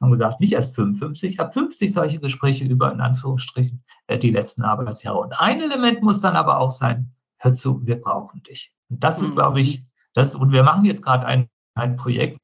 [0.00, 4.30] haben gesagt, nicht erst 55, ich habe 50 solche Gespräche über, in Anführungsstrichen, äh, die
[4.30, 5.18] letzten Arbeitsjahre.
[5.18, 8.74] Und ein Element muss dann aber auch sein, hör zu, wir brauchen dich.
[8.88, 9.86] Und das ist, glaube ich, mhm.
[10.14, 12.38] das, und wir machen jetzt gerade ein, ein Projekt,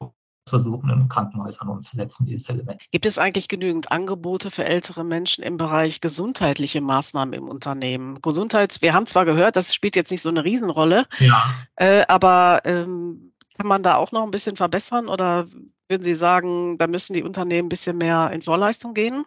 [0.50, 2.82] versuchen, in Krankenhäusern umzusetzen, dieses Element.
[2.90, 8.20] Gibt es eigentlich genügend Angebote für ältere Menschen im Bereich gesundheitliche Maßnahmen im Unternehmen?
[8.20, 11.42] Gesundheits, wir haben zwar gehört, das spielt jetzt nicht so eine Riesenrolle, ja.
[11.76, 15.46] äh, aber ähm, kann man da auch noch ein bisschen verbessern oder
[15.90, 19.26] würden Sie sagen, da müssen die Unternehmen ein bisschen mehr in Vorleistung gehen?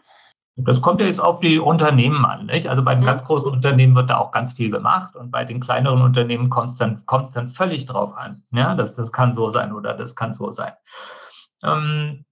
[0.56, 2.46] Das kommt ja jetzt auf die Unternehmen an.
[2.46, 2.68] Nicht?
[2.68, 3.08] Also bei den mhm.
[3.08, 6.72] ganz großen Unternehmen wird da auch ganz viel gemacht und bei den kleineren Unternehmen kommt
[6.72, 8.44] es dann, kommt's dann völlig drauf an.
[8.52, 10.74] Ja, das, das kann so sein oder das kann so sein.
[11.64, 12.26] Ähm,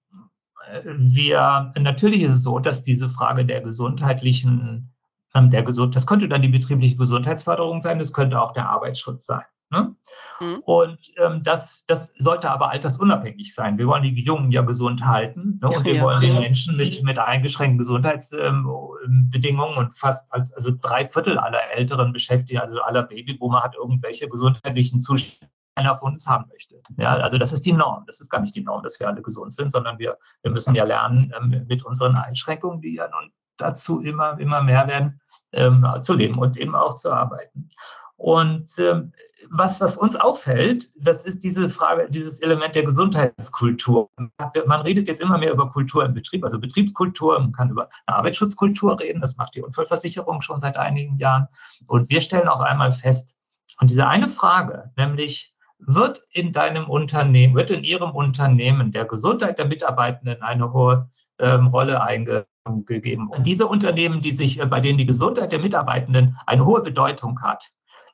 [0.86, 4.94] wir, natürlich ist es so, dass diese Frage der gesundheitlichen,
[5.34, 9.26] ähm, der Gesund, das könnte dann die betriebliche Gesundheitsförderung sein, das könnte auch der Arbeitsschutz
[9.26, 9.44] sein.
[9.72, 9.96] Ne?
[10.42, 10.60] Mhm.
[10.66, 13.78] Und ähm, das, das sollte aber altersunabhängig sein.
[13.78, 15.70] Wir wollen die Jungen ja gesund halten ne?
[15.70, 16.30] und wir ja, wollen ja.
[16.30, 22.12] den Menschen mit, mit eingeschränkten Gesundheitsbedingungen ähm, und fast als, also drei Viertel aller älteren
[22.12, 26.76] Beschäftigten, also aller Babyboomer hat irgendwelche gesundheitlichen Zustände einer von uns haben möchte.
[26.98, 28.04] Ja, also das ist die Norm.
[28.08, 30.76] Das ist gar nicht die Norm, dass wir alle gesund sind, sondern wir, wir müssen
[30.76, 35.22] ja lernen, ähm, mit unseren Einschränkungen, die ja nun dazu immer, immer mehr werden,
[35.54, 37.70] ähm, zu leben und eben auch zu arbeiten.
[38.18, 39.14] Und ähm,
[39.54, 44.10] was, was uns auffällt, das ist diese Frage, dieses Element der Gesundheitskultur.
[44.66, 48.18] Man redet jetzt immer mehr über Kultur im Betrieb, also Betriebskultur, man kann über eine
[48.18, 51.48] Arbeitsschutzkultur reden, das macht die Unfallversicherung schon seit einigen Jahren.
[51.88, 53.36] Und wir stellen auf einmal fest,
[53.80, 59.58] und diese eine Frage, nämlich wird in deinem Unternehmen, wird in Ihrem Unternehmen der Gesundheit
[59.58, 61.10] der Mitarbeitenden eine hohe
[61.40, 63.28] ähm, Rolle eingegeben.
[63.28, 67.42] Und diese Unternehmen, die sich, äh, bei denen die Gesundheit der Mitarbeitenden eine hohe Bedeutung
[67.42, 67.72] hat,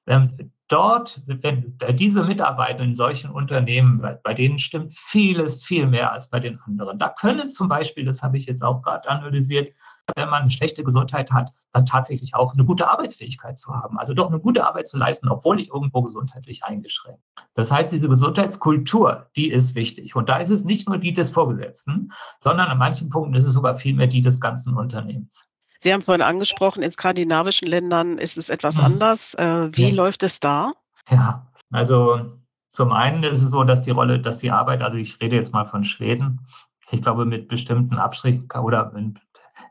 [0.08, 6.30] ähm, dort, wenn diese Mitarbeiter in solchen Unternehmen, bei denen stimmt vieles viel mehr als
[6.30, 7.00] bei den anderen.
[7.00, 9.74] Da können zum Beispiel, das habe ich jetzt auch gerade analysiert,
[10.16, 14.00] wenn man eine schlechte Gesundheit hat, dann tatsächlich auch eine gute Arbeitsfähigkeit zu haben.
[14.00, 17.22] Also doch eine gute Arbeit zu leisten, obwohl ich irgendwo gesundheitlich eingeschränkt.
[17.56, 20.16] Das heißt, diese Gesundheitskultur, die ist wichtig.
[20.16, 23.54] Und da ist es nicht nur die des Vorgesetzten, sondern an manchen Punkten ist es
[23.54, 25.48] sogar vielmehr die des ganzen Unternehmens.
[25.80, 28.86] Sie haben vorhin angesprochen, in skandinavischen Ländern ist es etwas mhm.
[28.86, 29.34] anders.
[29.36, 29.96] Äh, wie ja.
[29.96, 30.72] läuft es da?
[31.10, 32.38] Ja, also
[32.70, 35.54] zum einen ist es so, dass die Rolle, dass die Arbeit, also ich rede jetzt
[35.54, 36.48] mal von Schweden,
[36.92, 39.20] ich glaube mit bestimmten Abstrichen oder in,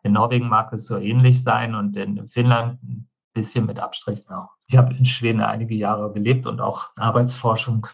[0.02, 4.50] in Norwegen mag es so ähnlich sein und in Finnland ein bisschen mit Abstrichen auch.
[4.66, 7.86] Ich habe in Schweden einige Jahre gelebt und auch Arbeitsforschung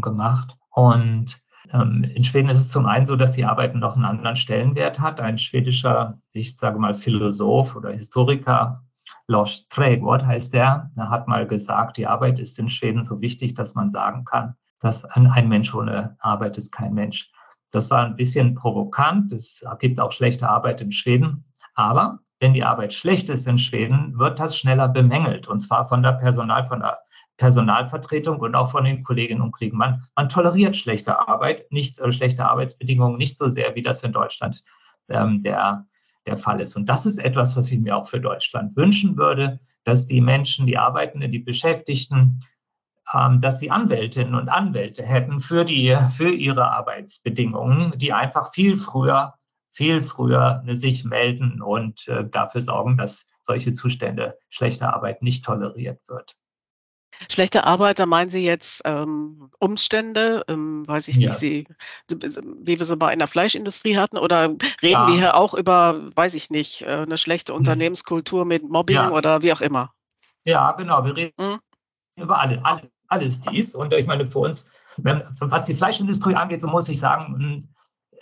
[0.00, 1.40] gemacht und
[1.72, 5.20] in Schweden ist es zum einen so, dass die Arbeit noch einen anderen Stellenwert hat.
[5.20, 8.84] Ein schwedischer, ich sage mal, Philosoph oder Historiker,
[9.28, 13.54] Lars Trägård heißt der, er hat mal gesagt, die Arbeit ist in Schweden so wichtig,
[13.54, 17.30] dass man sagen kann, dass ein Mensch ohne Arbeit ist kein Mensch.
[17.72, 19.32] Das war ein bisschen provokant.
[19.32, 21.44] Es gibt auch schlechte Arbeit in Schweden.
[21.74, 25.48] Aber wenn die Arbeit schlecht ist in Schweden, wird das schneller bemängelt.
[25.48, 26.98] Und zwar von der Personal, von der
[27.36, 29.76] Personalvertretung und auch von den Kolleginnen und Kollegen.
[29.76, 34.12] Man, man toleriert schlechte Arbeit, nicht äh, schlechte Arbeitsbedingungen nicht so sehr, wie das in
[34.12, 34.62] Deutschland
[35.08, 35.86] ähm, der,
[36.26, 36.76] der Fall ist.
[36.76, 40.66] Und das ist etwas, was ich mir auch für Deutschland wünschen würde, dass die Menschen,
[40.66, 42.40] die Arbeitenden, die Beschäftigten
[43.14, 48.76] ähm, dass sie Anwältinnen und Anwälte hätten für die, für ihre Arbeitsbedingungen, die einfach viel
[48.76, 49.34] früher,
[49.72, 56.00] viel früher sich melden und äh, dafür sorgen, dass solche Zustände schlechter Arbeit nicht toleriert
[56.08, 56.34] wird.
[57.30, 61.28] Schlechte Arbeit, da meinen Sie jetzt ähm, Umstände, ähm, weiß ich ja.
[61.28, 61.66] nicht, Sie,
[62.08, 65.06] wie wir sie mal in der Fleischindustrie hatten, oder reden ja.
[65.06, 67.58] wir hier auch über, weiß ich nicht, äh, eine schlechte hm.
[67.58, 69.10] Unternehmenskultur mit Mobbing ja.
[69.10, 69.92] oder wie auch immer?
[70.44, 71.58] Ja, genau, wir reden hm?
[72.16, 73.74] über alle, alle, alles dies.
[73.74, 77.68] Und ich meine, für uns, wenn, was die Fleischindustrie angeht, so muss ich sagen,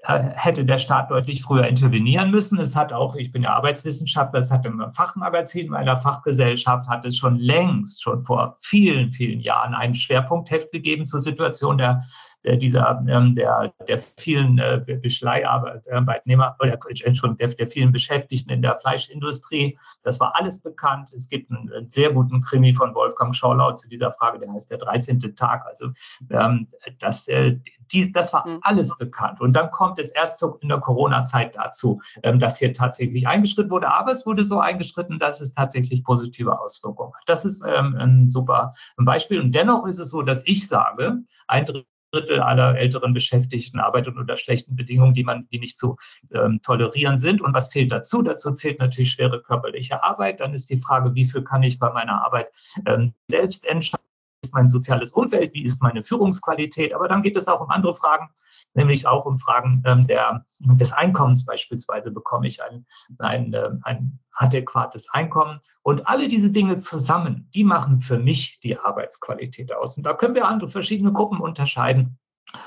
[0.07, 2.59] hätte der Staat deutlich früher intervenieren müssen.
[2.61, 7.17] Es hat auch, ich bin ja Arbeitswissenschaftler, es hat im Fachmagazin meiner Fachgesellschaft, hat es
[7.17, 12.03] schon längst, schon vor vielen, vielen Jahren einen Schwerpunktheft gegeben zur Situation der
[12.45, 18.63] der, dieser, ähm, der, der vielen äh, Beschleiharbeitnehmer oder Entschuldigung, der, der vielen Beschäftigten in
[18.63, 19.79] der Fleischindustrie.
[20.03, 21.13] Das war alles bekannt.
[21.15, 24.79] Es gibt einen, sehr guten Krimi von Wolfgang Schaulau zu dieser Frage, der heißt der
[24.79, 25.21] 13.
[25.37, 25.65] Tag.
[25.67, 25.91] Also
[26.31, 27.59] ähm, das, äh,
[27.93, 28.59] dies, das war mhm.
[28.63, 29.41] alles bekannt.
[29.41, 33.71] Und dann kommt es erst so in der Corona-Zeit dazu, ähm, dass hier tatsächlich eingeschritten
[33.71, 33.91] wurde.
[33.91, 37.23] Aber es wurde so eingeschritten, dass es tatsächlich positive Auswirkungen hat.
[37.27, 39.41] Das ist ein super Beispiel.
[39.41, 44.17] Und dennoch ist es so, dass ich sage, ein Drittel Drittel aller älteren Beschäftigten arbeiten
[44.17, 45.97] unter schlechten Bedingungen, die man, die nicht zu
[46.33, 47.41] ähm, tolerieren sind.
[47.43, 48.23] Und was zählt dazu?
[48.23, 50.41] Dazu zählt natürlich schwere körperliche Arbeit.
[50.41, 52.49] Dann ist die Frage, wie viel kann ich bei meiner Arbeit
[52.87, 54.05] ähm, selbst entscheiden?
[54.43, 55.55] Wie ist mein soziales Umfeld?
[55.55, 56.95] Wie ist meine Führungsqualität?
[56.95, 58.29] Aber dann geht es auch um andere Fragen,
[58.75, 62.11] nämlich auch um Fragen ähm, der, des Einkommens beispielsweise.
[62.11, 62.87] Bekomme ich ein,
[63.19, 65.61] ein, äh, ein adäquates Einkommen?
[65.83, 69.97] Und alle diese Dinge zusammen, die machen für mich die Arbeitsqualität aus.
[69.97, 72.19] Und da können wir andere verschiedene Gruppen unterscheiden.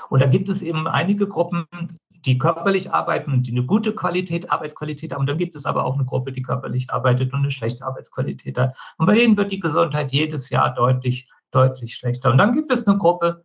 [0.08, 1.66] Und da gibt es eben einige Gruppen,
[2.24, 5.20] die körperlich arbeiten und die eine gute Qualität, Arbeitsqualität haben.
[5.20, 8.58] Und dann gibt es aber auch eine Gruppe, die körperlich arbeitet und eine schlechte Arbeitsqualität
[8.58, 8.76] hat.
[8.98, 12.30] Und bei denen wird die Gesundheit jedes Jahr deutlich, deutlich schlechter.
[12.30, 13.44] Und dann gibt es eine Gruppe,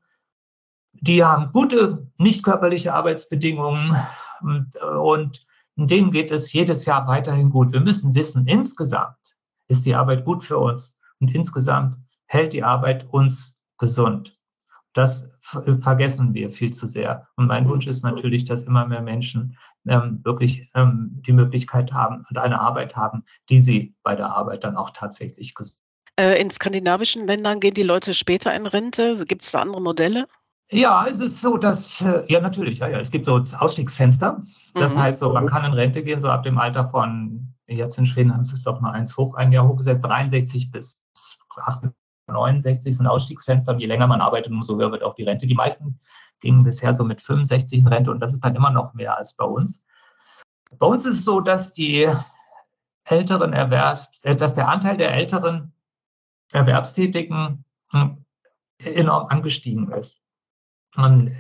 [0.94, 3.96] die haben gute, nicht körperliche Arbeitsbedingungen
[4.42, 7.74] und, und denen geht es jedes Jahr weiterhin gut.
[7.74, 9.18] Wir müssen wissen, insgesamt
[9.68, 14.38] ist die Arbeit gut für uns und insgesamt hält die Arbeit uns gesund.
[14.94, 17.28] Das vergessen wir viel zu sehr.
[17.36, 22.26] Und mein Wunsch ist natürlich, dass immer mehr Menschen ähm, wirklich ähm, die Möglichkeit haben
[22.30, 25.80] und eine Arbeit haben, die sie bei der Arbeit dann auch tatsächlich gesund.
[26.20, 29.26] Äh, in skandinavischen Ländern gehen die Leute später in Rente.
[29.26, 30.28] Gibt es da andere Modelle?
[30.74, 34.42] Ja, es ist so, dass, äh, ja, natürlich, ja, ja, es gibt so Ausstiegsfenster.
[34.74, 35.00] Das mhm.
[35.00, 38.34] heißt so, man kann in Rente gehen, so ab dem Alter von, jetzt in Schweden
[38.34, 41.00] haben sie es doch mal eins hoch, ein Jahr hochgesetzt, 63 bis
[42.28, 43.78] 69 sind Ausstiegsfenster.
[43.78, 45.46] Je länger man arbeitet, umso höher wird auch die Rente.
[45.46, 46.00] Die meisten
[46.40, 49.36] gingen bisher so mit 65 in Rente und das ist dann immer noch mehr als
[49.36, 49.84] bei uns.
[50.80, 52.12] Bei uns ist es so, dass die
[53.04, 55.74] älteren Erwerbs, äh, dass der Anteil der älteren
[56.52, 58.26] Erwerbstätigen hm,
[58.80, 60.23] enorm angestiegen ist.
[60.96, 61.32] Und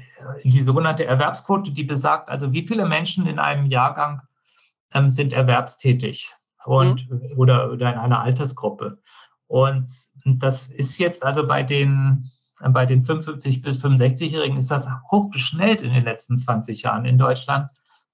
[0.43, 4.21] die sogenannte Erwerbsquote, die besagt, also wie viele Menschen in einem Jahrgang
[4.91, 6.33] ähm, sind erwerbstätig
[6.65, 7.37] und, mhm.
[7.37, 8.99] oder, oder in einer Altersgruppe.
[9.47, 9.91] Und
[10.25, 15.93] das ist jetzt also bei den, bei den 55 bis 65-Jährigen ist das hochgeschnellt in
[15.93, 17.69] den letzten 20 Jahren in Deutschland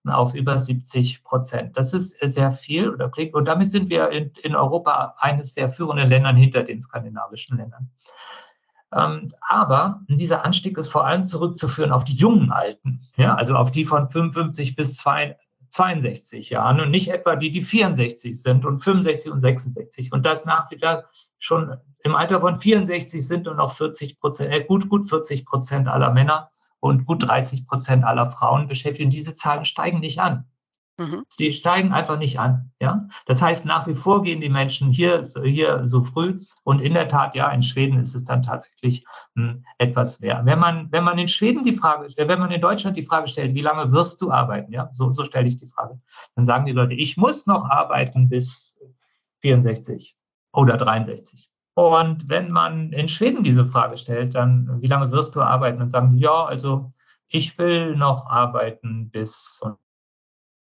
[0.05, 1.77] auf über 70 Prozent.
[1.77, 5.71] Das ist sehr viel oder klingt, und damit sind wir in, in Europa eines der
[5.71, 7.91] führenden Ländern hinter den skandinavischen Ländern.
[8.93, 13.71] Ähm, aber dieser Anstieg ist vor allem zurückzuführen auf die jungen Alten, ja, also auf
[13.71, 14.97] die von 55 bis
[15.69, 20.11] 62 Jahren und nicht etwa die, die 64 sind und 65 und 66.
[20.11, 21.03] Und das nach wie vor
[21.37, 25.87] schon im Alter von 64 sind und noch 40 Prozent, äh, gut, gut 40 Prozent
[25.87, 26.49] aller Männer
[26.79, 29.11] und gut 30 Prozent aller Frauen beschäftigen.
[29.11, 30.45] Diese Zahlen steigen nicht an.
[30.99, 31.23] Mhm.
[31.39, 32.71] Die steigen einfach nicht an.
[32.81, 33.07] Ja?
[33.25, 36.41] Das heißt, nach wie vor gehen die Menschen hier, hier so früh.
[36.63, 40.41] Und in der Tat, ja, in Schweden ist es dann tatsächlich hm, etwas mehr.
[40.43, 43.55] Wenn man, wenn man in Schweden die Frage, wenn man in Deutschland die Frage stellt,
[43.55, 44.73] wie lange wirst du arbeiten?
[44.73, 46.01] Ja, so, so stelle ich die Frage.
[46.35, 48.77] Dann sagen die Leute, ich muss noch arbeiten bis
[49.39, 50.17] 64
[50.51, 51.49] oder 63.
[51.75, 55.79] Und wenn man in Schweden diese Frage stellt, dann, wie lange wirst du arbeiten?
[55.79, 56.91] Dann sagen die, ja, also
[57.29, 59.77] ich will noch arbeiten bis und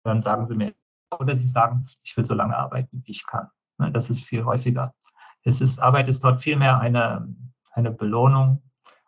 [0.06, 0.74] dann sagen sie mir,
[1.20, 3.50] oder sie sagen, ich will so lange arbeiten, wie ich kann.
[3.78, 4.94] Ne, das ist viel häufiger.
[5.44, 7.28] Es ist, Arbeit ist dort vielmehr eine,
[7.72, 8.62] eine Belohnung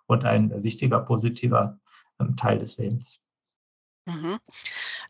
[0.05, 1.79] und ein wichtiger, positiver
[2.19, 3.19] ähm, Teil des Lebens.
[4.05, 4.39] Mhm.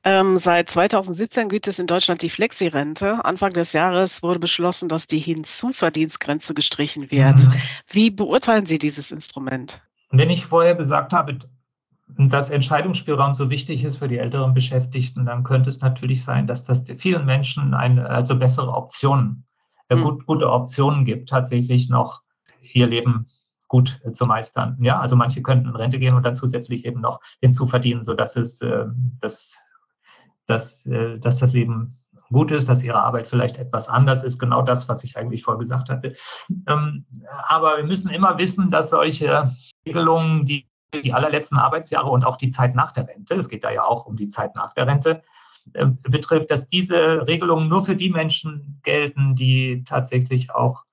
[0.04, 3.23] Ähm, seit 2017 gilt es in Deutschland die Flexi-Rente.
[3.26, 7.44] Anfang des Jahres wurde beschlossen, dass die Hinzuverdienstgrenze gestrichen wird.
[7.44, 7.54] Mhm.
[7.88, 9.81] Wie beurteilen Sie dieses Instrument?
[10.10, 11.38] Wenn ich vorher gesagt habe,
[12.08, 16.63] dass Entscheidungsspielraum so wichtig ist für die älteren Beschäftigten, dann könnte es natürlich sein, dass
[16.63, 19.45] das vielen Menschen eine, also bessere Optionen,
[19.89, 20.03] mhm.
[20.03, 22.21] gut, gute Optionen gibt, tatsächlich noch
[22.73, 23.27] ihr Leben
[23.67, 24.77] gut äh, zu meistern.
[24.81, 28.62] Ja, also manche könnten in Rente gehen und dann zusätzlich eben noch hinzuverdienen, sodass es
[28.62, 28.85] äh,
[29.19, 29.55] das,
[30.45, 31.95] dass, äh, dass das Leben
[32.29, 35.60] gut ist, dass ihre Arbeit vielleicht etwas anders ist, genau das, was ich eigentlich vorher
[35.60, 36.13] gesagt hatte.
[36.67, 37.05] Ähm,
[37.47, 39.51] aber wir müssen immer wissen, dass solche
[39.85, 43.71] Regelungen, die die allerletzten Arbeitsjahre und auch die Zeit nach der Rente, es geht da
[43.71, 45.23] ja auch um die Zeit nach der Rente,
[45.73, 50.83] äh, betrifft, dass diese Regelungen nur für die Menschen gelten, die tatsächlich auch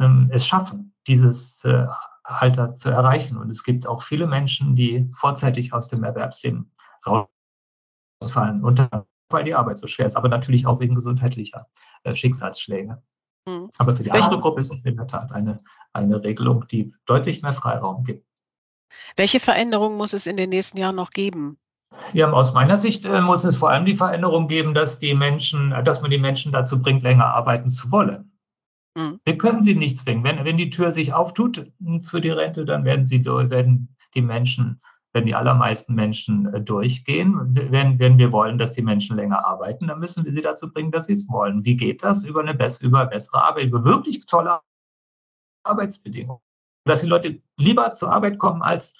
[0.00, 1.86] ähm, es schaffen, dieses äh,
[2.24, 3.36] Alter zu erreichen.
[3.36, 6.70] Und es gibt auch viele Menschen, die vorzeitig aus dem Erwerbsleben
[7.06, 11.66] rausfallen, unter weil die Arbeit so schwer ist, aber natürlich auch wegen gesundheitlicher
[12.02, 13.02] äh, Schicksalsschläge.
[13.46, 13.70] Mhm.
[13.78, 15.58] Aber für die andere Gruppe ist es in der Tat eine,
[15.92, 18.26] eine Regelung, die deutlich mehr Freiraum gibt.
[19.16, 21.58] Welche Veränderungen muss es in den nächsten Jahren noch geben?
[22.12, 25.74] Ja, aus meiner Sicht äh, muss es vor allem die Veränderung geben, dass die Menschen,
[25.84, 28.32] dass man die Menschen dazu bringt, länger arbeiten zu wollen.
[28.96, 29.20] Mhm.
[29.24, 30.24] Wir können sie nicht zwingen.
[30.24, 31.70] Wenn, wenn die Tür sich auftut
[32.02, 34.78] für die Rente, dann werden sie werden die Menschen
[35.12, 39.88] wenn die allermeisten Menschen äh, durchgehen, wenn, wenn wir wollen, dass die Menschen länger arbeiten,
[39.88, 41.64] dann müssen wir sie dazu bringen, dass sie es wollen.
[41.64, 42.24] Wie geht das?
[42.24, 44.60] Über eine bess über bessere Arbeit, über wirklich tolle
[45.64, 46.40] Arbeitsbedingungen.
[46.84, 48.94] Dass die Leute lieber zur Arbeit kommen, als,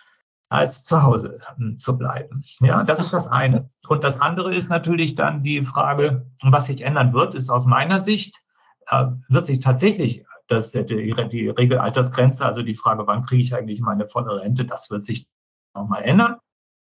[0.49, 2.43] als zu Hause hm, zu bleiben.
[2.61, 3.71] Ja, das ist das eine.
[3.89, 8.01] Und das andere ist natürlich dann die Frage, was sich ändern wird, ist aus meiner
[8.01, 8.41] Sicht,
[8.89, 13.81] äh, wird sich tatsächlich das, die, die Regelaltersgrenze, also die Frage, wann kriege ich eigentlich
[13.81, 15.27] meine volle Rente, das wird sich
[15.75, 16.37] nochmal ändern,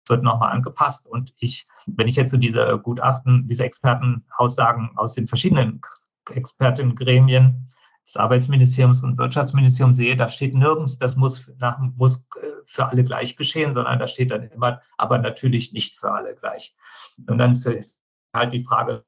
[0.07, 1.07] wird nochmal angepasst.
[1.07, 5.81] Und ich, wenn ich jetzt so diese Gutachten, diese Expertenaussagen aus den verschiedenen
[6.29, 7.67] Expertengremien
[8.09, 13.03] des Arbeitsministeriums und Wirtschaftsministeriums sehe, da steht nirgends, das muss, nach, muss äh, für alle
[13.03, 16.75] gleich geschehen, sondern da steht dann immer, aber natürlich nicht für alle gleich.
[17.27, 17.69] Und dann ist
[18.33, 19.05] halt die Frage,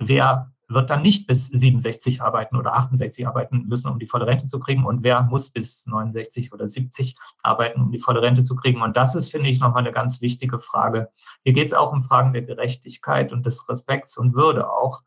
[0.00, 4.46] wer wird dann nicht bis 67 arbeiten oder 68 arbeiten müssen, um die volle Rente
[4.46, 4.84] zu kriegen.
[4.86, 8.80] Und wer muss bis 69 oder 70 arbeiten, um die volle Rente zu kriegen?
[8.80, 11.10] Und das ist, finde ich, nochmal eine ganz wichtige Frage.
[11.42, 15.02] Hier geht es auch um Fragen der Gerechtigkeit und des Respekts und Würde auch.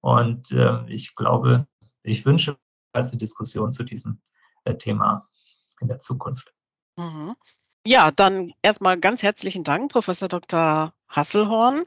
[0.00, 1.66] Und äh, ich glaube,
[2.04, 2.58] ich wünsche
[2.92, 4.20] eine Diskussion zu diesem
[4.64, 5.28] äh, Thema
[5.80, 6.54] in der Zukunft.
[6.96, 7.34] Mhm.
[7.86, 10.94] Ja, dann erstmal ganz herzlichen Dank, Professor Dr.
[11.08, 11.84] Hasselhorn.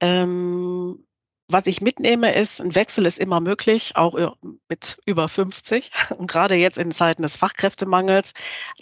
[0.00, 1.04] Ähm,
[1.48, 4.36] was ich mitnehme, ist, ein Wechsel ist immer möglich, auch
[4.68, 5.92] mit über 50.
[6.16, 8.32] Und gerade jetzt in Zeiten des Fachkräftemangels,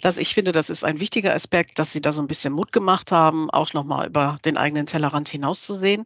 [0.01, 2.71] dass ich finde, das ist ein wichtiger Aspekt, dass Sie da so ein bisschen Mut
[2.71, 6.05] gemacht haben, auch nochmal über den eigenen Tellerrand hinauszusehen.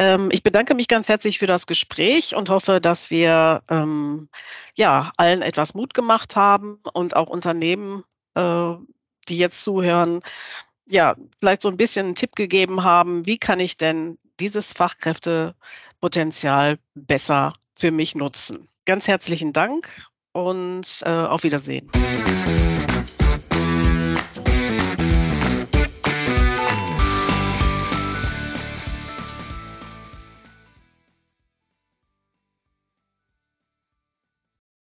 [0.00, 4.30] Ähm, ich bedanke mich ganz herzlich für das Gespräch und hoffe, dass wir ähm,
[4.74, 8.02] ja allen etwas Mut gemacht haben und auch Unternehmen,
[8.34, 8.72] äh,
[9.28, 10.22] die jetzt zuhören,
[10.86, 16.78] ja, vielleicht so ein bisschen einen Tipp gegeben haben, wie kann ich denn dieses Fachkräftepotenzial
[16.94, 18.70] besser für mich nutzen.
[18.86, 19.86] Ganz herzlichen Dank
[20.32, 21.90] und äh, auf Wiedersehen.